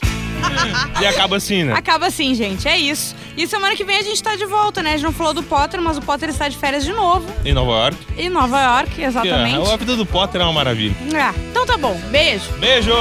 e 1.00 1.06
acaba 1.06 1.36
assim, 1.36 1.64
né? 1.64 1.72
Acaba 1.74 2.06
assim, 2.06 2.34
gente. 2.34 2.68
É 2.68 2.76
isso. 2.76 3.14
E 3.36 3.46
semana 3.46 3.76
que 3.76 3.84
vem 3.84 3.96
a 3.96 4.02
gente 4.02 4.22
tá 4.22 4.34
de 4.36 4.46
volta, 4.46 4.82
né? 4.82 4.90
A 4.90 4.92
gente 4.96 5.04
não 5.04 5.12
falou 5.12 5.34
do 5.34 5.42
Potter, 5.42 5.80
mas 5.80 5.98
o 5.98 6.02
Potter 6.02 6.28
está 6.28 6.48
de 6.48 6.56
férias 6.56 6.84
de 6.84 6.92
novo. 6.92 7.26
Em 7.44 7.52
Nova 7.52 7.72
York. 7.72 7.96
Em 8.16 8.28
Nova 8.28 8.60
York, 8.60 9.02
exatamente. 9.02 9.70
A 9.70 9.76
vida 9.76 9.96
do 9.96 10.06
Potter 10.06 10.40
é 10.40 10.44
uma 10.44 10.52
maravilha. 10.52 10.94
Ah, 11.14 11.34
então 11.50 11.66
tá 11.66 11.76
bom. 11.76 11.98
Beijo. 12.10 12.50
Beijo! 12.58 12.92